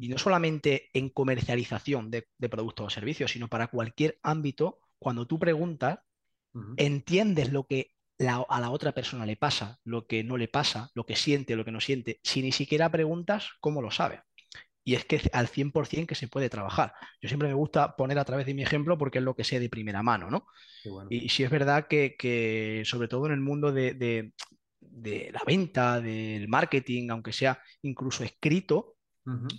Y 0.00 0.08
no 0.08 0.18
solamente 0.18 0.90
en 0.92 1.08
comercialización 1.08 2.10
de, 2.10 2.26
productos 2.50 2.86
o 2.86 2.90
servicios, 2.90 3.30
sino 3.30 3.48
para 3.48 3.68
cualquier 3.68 4.18
ámbito, 4.22 4.80
cuando 4.98 5.26
tú 5.26 5.38
preguntas, 5.38 6.00
entiendes 6.76 7.52
lo 7.52 7.64
que 7.64 7.92
a 8.26 8.60
la 8.60 8.70
otra 8.70 8.92
persona 8.92 9.24
le 9.24 9.36
pasa, 9.36 9.78
lo 9.84 10.06
que 10.06 10.22
no 10.24 10.36
le 10.36 10.48
pasa, 10.48 10.90
lo 10.94 11.06
que 11.06 11.16
siente, 11.16 11.56
lo 11.56 11.64
que 11.64 11.72
no 11.72 11.80
siente. 11.80 12.20
Si 12.22 12.42
ni 12.42 12.52
siquiera 12.52 12.90
preguntas, 12.90 13.48
¿cómo 13.60 13.80
lo 13.80 13.90
sabe? 13.90 14.22
Y 14.82 14.94
es 14.94 15.04
que 15.04 15.20
al 15.32 15.48
100% 15.48 16.06
que 16.06 16.14
se 16.14 16.28
puede 16.28 16.48
trabajar. 16.48 16.94
Yo 17.20 17.28
siempre 17.28 17.48
me 17.48 17.54
gusta 17.54 17.96
poner 17.96 18.18
a 18.18 18.24
través 18.24 18.46
de 18.46 18.54
mi 18.54 18.62
ejemplo 18.62 18.96
porque 18.96 19.18
es 19.18 19.24
lo 19.24 19.34
que 19.34 19.44
sé 19.44 19.60
de 19.60 19.68
primera 19.68 20.02
mano, 20.02 20.30
¿no? 20.30 20.46
Y, 21.10 21.28
si 21.28 21.44
es 21.44 21.50
verdad 21.50 21.86
que, 21.88 22.82
sobre 22.86 23.08
todo 23.08 23.26
en 23.26 23.32
el 23.32 23.40
mundo 23.40 23.72
de, 23.72 24.32
la 24.80 25.42
venta, 25.46 26.00
del 26.00 26.48
marketing, 26.48 27.10
aunque 27.10 27.32
sea 27.32 27.60
incluso 27.82 28.24
escrito, 28.24 28.96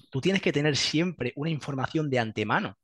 tú 0.10 0.20
tienes 0.22 0.42
que 0.42 0.52
tener 0.52 0.76
siempre 0.76 1.34
una 1.36 1.50
información 1.50 2.10
de 2.10 2.20
antemano. 2.20 2.78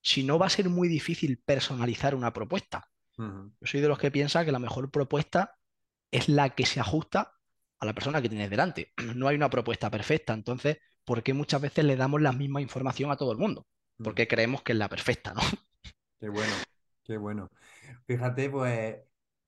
Si 0.00 0.22
no, 0.22 0.38
va 0.38 0.46
a 0.46 0.50
ser 0.50 0.68
muy 0.68 0.88
difícil 0.88 1.38
personalizar 1.44 2.14
una 2.14 2.32
propuesta. 2.32 2.88
Yo 3.16 3.50
soy 3.66 3.80
de 3.80 3.88
los 3.88 3.98
que 3.98 4.12
piensa 4.12 4.44
que 4.44 4.52
la 4.52 4.60
mejor 4.60 4.90
propuesta 4.90 5.56
es 6.10 6.28
la 6.28 6.50
que 6.50 6.66
se 6.66 6.80
ajusta 6.80 7.34
a 7.80 7.86
la 7.86 7.92
persona 7.92 8.22
que 8.22 8.28
tienes 8.28 8.50
delante. 8.50 8.92
No 9.16 9.28
hay 9.28 9.36
una 9.36 9.50
propuesta 9.50 9.90
perfecta. 9.90 10.32
Entonces, 10.32 10.78
¿por 11.08 11.22
qué 11.22 11.32
muchas 11.32 11.62
veces 11.62 11.86
le 11.86 11.96
damos 11.96 12.20
la 12.20 12.32
misma 12.32 12.60
información 12.60 13.10
a 13.10 13.16
todo 13.16 13.32
el 13.32 13.38
mundo? 13.38 13.66
Mm. 13.96 14.04
Porque 14.04 14.28
creemos 14.28 14.60
que 14.60 14.72
es 14.72 14.78
la 14.78 14.90
perfecta, 14.90 15.32
¿no? 15.32 15.40
Qué 16.20 16.28
bueno, 16.28 16.52
qué 17.04 17.16
bueno. 17.16 17.48
Fíjate, 18.04 18.50
pues 18.50 18.96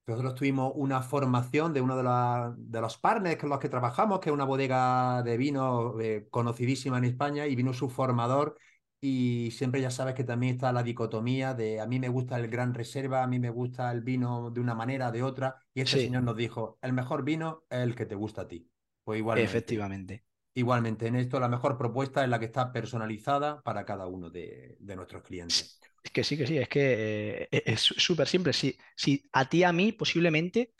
nosotros 0.06 0.36
tuvimos 0.36 0.72
una 0.76 1.02
formación 1.02 1.74
de 1.74 1.80
uno 1.80 1.96
de, 1.96 2.80
los 2.80 2.96
partners 2.98 3.38
con 3.38 3.50
los 3.50 3.58
que 3.58 3.68
trabajamos, 3.68 4.20
que 4.20 4.30
es 4.30 4.32
una 4.32 4.44
bodega 4.44 5.20
de 5.24 5.36
vino 5.36 6.00
eh, 6.00 6.28
conocidísima 6.30 6.98
en 6.98 7.06
España, 7.06 7.48
y 7.48 7.56
vino 7.56 7.72
su 7.72 7.90
formador. 7.90 8.56
Y 9.00 9.50
siempre 9.50 9.80
ya 9.80 9.90
sabes 9.90 10.14
que 10.14 10.22
también 10.22 10.54
está 10.54 10.72
la 10.72 10.84
dicotomía 10.84 11.54
de 11.54 11.80
a 11.80 11.86
mí 11.86 11.98
me 11.98 12.08
gusta 12.08 12.38
el 12.38 12.46
gran 12.46 12.72
reserva, 12.72 13.24
a 13.24 13.26
mí 13.26 13.40
me 13.40 13.50
gusta 13.50 13.90
el 13.90 14.02
vino 14.02 14.52
de 14.52 14.60
una 14.60 14.76
manera, 14.76 15.10
de 15.10 15.24
otra. 15.24 15.56
Y 15.74 15.80
este 15.80 15.98
señor 15.98 16.22
nos 16.22 16.36
dijo, 16.36 16.78
el 16.82 16.92
mejor 16.92 17.24
vino 17.24 17.64
es 17.68 17.80
el 17.80 17.96
que 17.96 18.06
te 18.06 18.14
gusta 18.14 18.42
a 18.42 18.48
ti. 18.48 18.70
Pues 19.02 19.18
igual. 19.18 19.38
Efectivamente. 19.38 20.22
Igualmente 20.54 21.06
en 21.06 21.16
esto 21.16 21.38
la 21.40 21.48
mejor 21.48 21.78
propuesta 21.78 22.22
es 22.22 22.30
la 22.30 22.38
que 22.38 22.46
está 22.46 22.72
personalizada 22.72 23.60
para 23.62 23.84
cada 23.84 24.06
uno 24.06 24.30
de, 24.30 24.76
nuestros 24.80 25.22
clientes. 25.22 25.80
Es 26.02 26.10
que 26.10 26.24
sí, 26.24 26.36
que 26.36 26.46
sí, 26.46 26.58
es 26.58 26.68
que 26.68 27.48
eh, 27.50 27.62
es 27.66 27.80
súper 27.80 28.26
simple. 28.26 28.52
Si, 28.52 28.76
si 28.96 29.22
a 29.32 29.48
ti, 29.48 29.64
a 29.64 29.72
mí, 29.72 29.92
posiblemente 29.92 30.72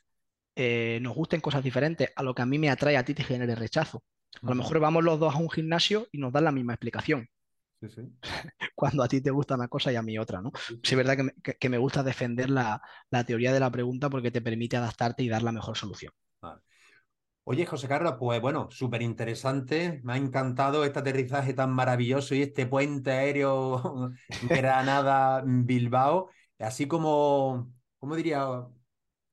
eh, 0.57 0.99
nos 1.03 1.15
gusten 1.15 1.41
cosas 1.41 1.63
diferentes, 1.63 2.11
a 2.17 2.23
lo 2.23 2.35
que 2.35 2.43
a 2.43 2.47
mí 2.47 2.59
me 2.59 2.71
atrae, 2.71 2.97
a 2.97 3.05
ti 3.05 3.15
te 3.15 3.25
genere 3.25 3.55
rechazo. 3.55 4.03
A 4.43 4.47
lo 4.47 4.55
mejor 4.55 4.79
vamos 4.79 5.05
los 5.05 5.19
dos 5.19 5.35
a 5.35 5.39
un 5.39 5.51
gimnasio 5.51 6.07
y 6.13 6.19
nos 6.19 6.33
dan 6.33 6.45
la 6.45 6.53
misma 6.53 6.75
explicación. 6.75 7.29
Cuando 8.75 9.03
a 9.03 9.09
ti 9.09 9.21
te 9.21 9.31
gusta 9.31 9.55
una 9.55 9.69
cosa 9.69 9.93
y 9.93 9.97
a 9.97 10.03
mí 10.03 10.19
otra, 10.19 10.41
¿no? 10.41 10.53
Sí, 10.67 10.79
es 10.83 10.97
verdad 10.97 11.17
que 11.43 11.69
me, 11.69 11.79
gusta 11.79 12.03
defender 12.03 12.51
la, 12.51 12.81
teoría 13.27 13.53
de 13.53 13.61
la 13.61 13.71
pregunta 13.71 14.11
porque 14.11 14.31
te 14.31 14.43
permite 14.43 14.77
adaptarte 14.77 15.23
y 15.23 15.29
dar 15.29 15.43
la 15.43 15.53
mejor 15.53 15.77
solución. 15.77 16.13
Oye, 17.51 17.67
José 17.67 17.89
Carlos, 17.89 18.15
pues 18.17 18.41
bueno, 18.41 18.69
súper 18.71 19.03
interesante. 19.03 20.01
Me 20.05 20.13
ha 20.13 20.17
encantado 20.17 20.85
este 20.85 21.01
aterrizaje 21.01 21.53
tan 21.53 21.73
maravilloso 21.73 22.37
y 22.37 22.43
este 22.43 22.65
puente 22.67 23.11
aéreo 23.11 24.13
Granada-Bilbao. 24.49 26.31
Así 26.61 26.87
como, 26.87 27.73
¿cómo 27.99 28.15
diría? 28.15 28.47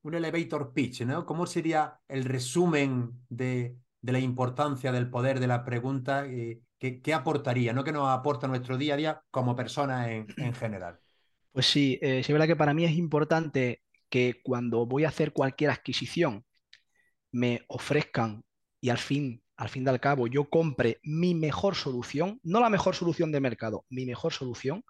Un 0.02 0.14
elevator 0.14 0.72
pitch, 0.72 1.02
¿no? 1.02 1.24
¿Cómo 1.24 1.46
sería 1.46 2.00
el 2.08 2.24
resumen 2.24 3.12
de, 3.28 3.76
la 4.02 4.18
importancia 4.18 4.90
del 4.90 5.08
poder 5.08 5.38
de 5.38 5.46
la 5.46 5.64
pregunta? 5.64 6.26
Eh, 6.26 6.60
¿qué, 6.76 7.14
aportaría? 7.14 7.72
¿no? 7.72 7.84
¿Qué 7.84 7.92
nos 7.92 8.08
aporta 8.08 8.48
nuestro 8.48 8.76
día 8.76 8.94
a 8.94 8.96
día 8.96 9.22
como 9.30 9.54
personas 9.54 10.08
en, 10.08 10.54
general? 10.54 10.98
Pues 11.52 11.66
sí, 11.66 12.00
eh, 12.02 12.18
es 12.18 12.28
verdad 12.28 12.48
que 12.48 12.56
para 12.56 12.74
mí 12.74 12.84
es 12.84 12.96
importante 12.96 13.84
que 14.08 14.40
cuando 14.42 14.86
voy 14.86 15.04
a 15.04 15.08
hacer 15.08 15.32
cualquier 15.32 15.70
adquisición 15.70 16.47
me 17.32 17.64
ofrezcan 17.68 18.44
y 18.80 18.90
al 18.90 18.98
fin, 18.98 19.42
al 19.56 19.68
fin 19.68 19.84
y 19.84 19.88
al 19.88 20.00
cabo, 20.00 20.26
yo 20.26 20.48
compre 20.48 21.00
mi 21.02 21.34
mejor 21.34 21.74
solución, 21.74 22.40
no 22.42 22.60
la 22.60 22.70
mejor 22.70 22.94
solución 22.94 23.32
de 23.32 23.40
mercado, 23.40 23.84
mi 23.88 24.06
mejor 24.06 24.32
solución, 24.32 24.84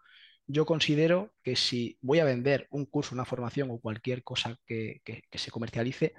yo 0.48 0.64
considero 0.64 1.34
que 1.42 1.56
si 1.56 1.98
voy 2.00 2.20
a 2.20 2.24
vender 2.24 2.66
un 2.70 2.86
curso, 2.86 3.14
una 3.14 3.26
formación 3.26 3.70
o 3.70 3.78
cualquier 3.78 4.24
cosa 4.24 4.58
que, 4.66 5.02
se 5.30 5.50
comercialice, 5.50 6.14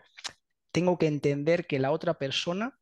tengo 0.71 0.97
que 0.99 1.08
entender 1.08 1.65
que 1.65 1.79
la 1.79 1.91
otra 1.91 2.13
persona 2.13 2.77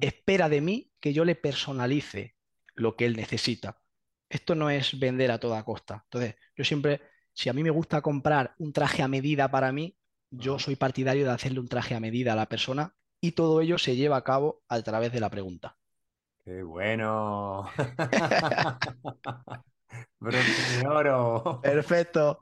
espera 0.00 0.48
de 0.48 0.60
mí 0.60 0.92
que 1.00 1.12
yo 1.12 1.24
le 1.24 1.34
personalice 1.34 2.36
lo 2.74 2.96
que 2.96 3.06
él 3.06 3.16
necesita. 3.16 3.80
Esto 4.28 4.54
no 4.54 4.70
es 4.70 4.98
vender 4.98 5.32
a 5.32 5.38
toda 5.38 5.64
costa. 5.64 6.02
Entonces, 6.04 6.36
yo 6.56 6.64
siempre, 6.64 7.00
si 7.32 7.48
a 7.48 7.52
mí 7.52 7.64
me 7.64 7.70
gusta 7.70 8.00
comprar 8.00 8.54
un 8.58 8.72
traje 8.72 9.02
a 9.02 9.08
medida 9.08 9.50
para 9.50 9.72
mí, 9.72 9.96
yo 10.30 10.58
soy 10.58 10.76
partidario 10.76 11.24
de 11.24 11.32
hacerle 11.32 11.60
un 11.60 11.68
traje 11.68 11.94
a 11.94 12.00
medida 12.00 12.32
a 12.32 12.36
la 12.36 12.46
persona 12.46 12.94
y 13.20 13.32
todo 13.32 13.60
ello 13.60 13.78
se 13.78 13.96
lleva 13.96 14.16
a 14.16 14.24
cabo 14.24 14.62
a 14.68 14.80
través 14.82 15.12
de 15.12 15.20
la 15.20 15.30
pregunta. 15.30 15.76
¡Qué 16.44 16.62
bueno! 16.62 17.68
de 20.20 20.86
oro. 20.86 21.60
Perfecto. 21.62 22.38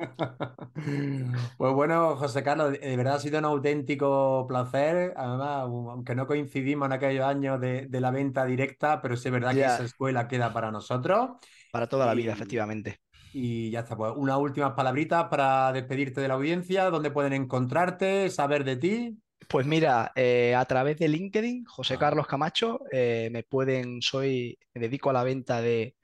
Pues 1.56 1.72
bueno, 1.72 2.16
José 2.16 2.42
Carlos, 2.42 2.72
de 2.72 2.96
verdad 2.96 3.16
ha 3.16 3.20
sido 3.20 3.38
un 3.38 3.44
auténtico 3.44 4.46
placer. 4.48 5.14
Además, 5.16 5.62
aunque 5.62 6.14
no 6.14 6.26
coincidimos 6.26 6.86
en 6.86 6.92
aquellos 6.92 7.24
años 7.24 7.60
de, 7.60 7.88
la 7.90 8.10
venta 8.10 8.44
directa, 8.44 9.00
pero 9.00 9.16
sí 9.16 9.28
es 9.28 9.32
verdad 9.32 9.52
que 9.52 9.64
esa 9.64 9.84
escuela 9.84 10.28
queda 10.28 10.52
para 10.52 10.70
nosotros. 10.70 11.30
Para 11.72 11.88
toda 11.88 12.06
la 12.06 12.14
vida, 12.14 12.32
efectivamente. 12.32 13.00
Y 13.38 13.70
ya 13.70 13.80
está, 13.80 13.94
pues 13.98 14.14
unas 14.16 14.38
últimas 14.38 14.72
palabritas 14.72 15.28
para 15.28 15.70
despedirte 15.70 16.22
de 16.22 16.28
la 16.28 16.34
audiencia, 16.34 16.88
dónde 16.88 17.10
pueden 17.10 17.34
encontrarte, 17.34 18.30
saber 18.30 18.64
de 18.64 18.76
ti. 18.76 19.18
Pues 19.46 19.66
mira, 19.66 20.10
eh, 20.16 20.54
a 20.54 20.64
través 20.64 20.98
de 20.98 21.08
LinkedIn, 21.08 21.66
José. 21.66 21.98
Carlos 21.98 22.26
Camacho, 22.26 22.80
eh, 22.90 23.28
me 23.30 23.42
pueden, 23.42 24.00
soy, 24.00 24.58
me 24.72 24.80
dedico 24.80 25.10
a 25.10 25.12
la 25.12 25.22
venta 25.22 25.60
de 25.60 25.96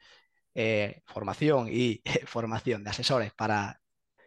eh, 0.54 1.00
formación 1.06 1.68
y 1.70 2.02
formación 2.26 2.84
de 2.84 2.90
asesores 2.90 3.32
para 3.32 3.80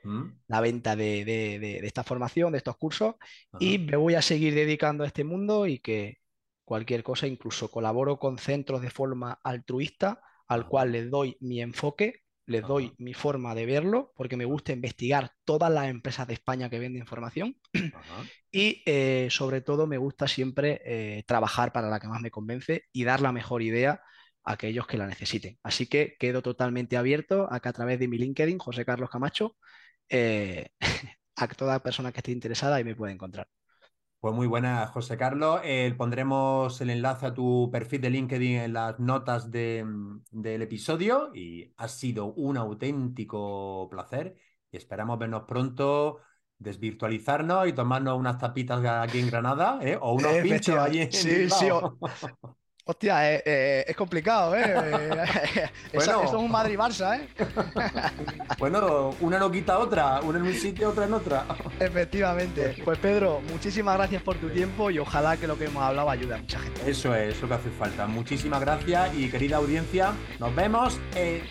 mm. 0.03 0.23
la 0.47 0.61
venta 0.61 0.95
de, 0.95 1.81
esta 1.83 2.03
formación, 2.03 2.53
de 2.53 2.57
estos 2.57 2.75
cursos, 2.75 3.17
y 3.59 3.77
me 3.77 3.97
voy 3.97 4.15
a 4.15 4.23
seguir 4.23 4.55
dedicando 4.55 5.03
a 5.03 5.07
este 5.07 5.23
mundo 5.23 5.67
y 5.67 5.77
que 5.77 6.17
cualquier 6.63 7.03
cosa, 7.03 7.27
incluso 7.27 7.69
colaboro 7.69 8.17
con 8.17 8.39
centros 8.39 8.81
de 8.81 8.89
forma 8.89 9.39
altruista, 9.43 10.21
al 10.47 10.67
cual 10.67 10.91
les 10.91 11.11
doy 11.11 11.37
mi 11.39 11.61
enfoque 11.61 12.24
les 12.45 12.61
doy 12.61 12.93
mi 12.97 13.13
forma 13.13 13.55
de 13.55 13.65
verlo, 13.65 14.13
porque 14.15 14.37
me 14.37 14.45
gusta 14.45 14.71
investigar 14.71 15.31
todas 15.45 15.71
las 15.71 15.87
empresas 15.87 16.27
de 16.27 16.35
España 16.35 16.69
que 16.69 16.79
venden 16.79 17.07
formación 17.07 17.57
y 18.51 18.83
eh, 18.85 19.27
sobre 19.31 19.61
todo 19.61 19.87
me 19.87 19.97
gusta 19.97 20.27
siempre 20.27 20.81
eh, 20.85 21.23
trabajar 21.25 21.71
para 21.71 21.89
la 21.89 21.99
que 21.99 22.07
más 22.07 22.21
me 22.21 22.31
convence 22.31 22.83
y 22.91 23.03
dar 23.03 23.21
la 23.21 23.31
mejor 23.31 23.61
idea 23.61 24.01
a 24.43 24.53
aquellos 24.53 24.87
que 24.87 24.97
la 24.97 25.07
necesiten. 25.07 25.57
Así 25.63 25.87
que 25.87 26.15
quedo 26.19 26.41
totalmente 26.41 26.97
abierto 26.97 27.51
a 27.51 27.59
que 27.59 27.69
a 27.69 27.73
través 27.73 27.99
de 27.99 28.07
mi 28.07 28.17
LinkedIn, 28.17 28.59
José 28.59 28.85
Carlos 28.85 29.09
Camacho, 29.09 29.57
eh, 30.09 30.69
a 31.35 31.47
toda 31.47 31.81
persona 31.81 32.11
que 32.11 32.19
esté 32.19 32.31
interesada 32.31 32.79
y 32.79 32.83
me 32.83 32.95
puede 32.95 33.13
encontrar. 33.13 33.47
Pues 34.25 34.33
muy 34.33 34.47
buena, 34.47 34.87
José 34.87 35.17
Carlos. 35.17 35.61
Eh, 35.63 35.93
pondremos 35.95 36.81
el 36.81 36.89
enlace 36.89 37.27
a 37.27 37.33
tu 37.35 37.69
perfil 37.71 38.01
de 38.01 38.09
LinkedIn 38.09 38.55
en 38.55 38.73
las 38.73 38.99
notas 38.99 39.51
del 39.51 40.23
episodio 40.63 41.29
y 41.35 41.71
ha 41.77 41.87
sido 41.87 42.33
un 42.33 42.57
auténtico 42.57 43.87
placer 43.87 44.35
y 44.71 44.77
esperamos 44.77 45.19
vernos 45.19 45.43
pronto, 45.43 46.21
desvirtualizarnos 46.57 47.67
y 47.67 47.73
tomarnos 47.73 48.17
unas 48.17 48.39
tapitas 48.39 48.83
aquí 48.83 49.19
en 49.19 49.27
Granada 49.27 49.77
¿eh? 49.83 49.95
o 50.01 50.13
unos 50.13 50.37
pinchos 50.37 50.75
allí 50.75 51.01
en 51.01 51.11
sí, 51.11 51.47
sí, 51.47 51.67
Hostia, 52.87 53.33
eh, 53.33 53.41
eh, 53.43 53.85
es 53.87 53.95
complicado, 53.95 54.55
¿eh? 54.55 54.61
eso, 55.91 56.23
es 56.23 56.31
un 56.33 56.51
Madrid-Barça, 56.51 57.19
¿eh? 57.19 57.27
bueno, 58.59 59.15
una 59.21 59.39
no 59.39 59.49
quita 59.49 59.79
otra, 59.79 60.21
una 60.21 60.37
en 60.37 60.45
un 60.45 60.53
sitio, 60.53 60.89
otra 60.89 61.05
en 61.05 61.13
otra. 61.15 61.47
Efectivamente. 61.79 62.75
Pues 62.85 62.99
Pedro, 62.99 63.41
muchísimas 63.49 63.97
gracias 63.97 64.21
por 64.21 64.35
tu 64.35 64.49
tiempo 64.49 64.91
y 64.91 64.99
ojalá 64.99 65.35
que 65.35 65.47
lo 65.47 65.57
que 65.57 65.65
hemos 65.65 65.81
hablado 65.81 66.11
ayude 66.11 66.35
a 66.35 66.37
mucha 66.37 66.59
gente. 66.59 66.87
Eso 66.87 67.15
es, 67.15 67.35
eso 67.35 67.47
que 67.47 67.55
hace 67.55 67.71
falta. 67.71 68.05
Muchísimas 68.05 68.61
gracias 68.61 69.15
y 69.15 69.31
querida 69.31 69.57
audiencia, 69.57 70.11
nos 70.39 70.55
vemos, 70.55 70.99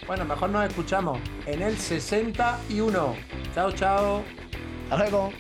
bueno, 0.07 0.25
mejor 0.25 0.51
nos 0.51 0.69
escuchamos 0.69 1.19
en 1.47 1.63
el 1.63 1.77
61. 1.77 3.17
Chao, 3.57 3.73
chao. 3.73 4.23
Hasta 4.85 4.97
luego. 4.99 5.33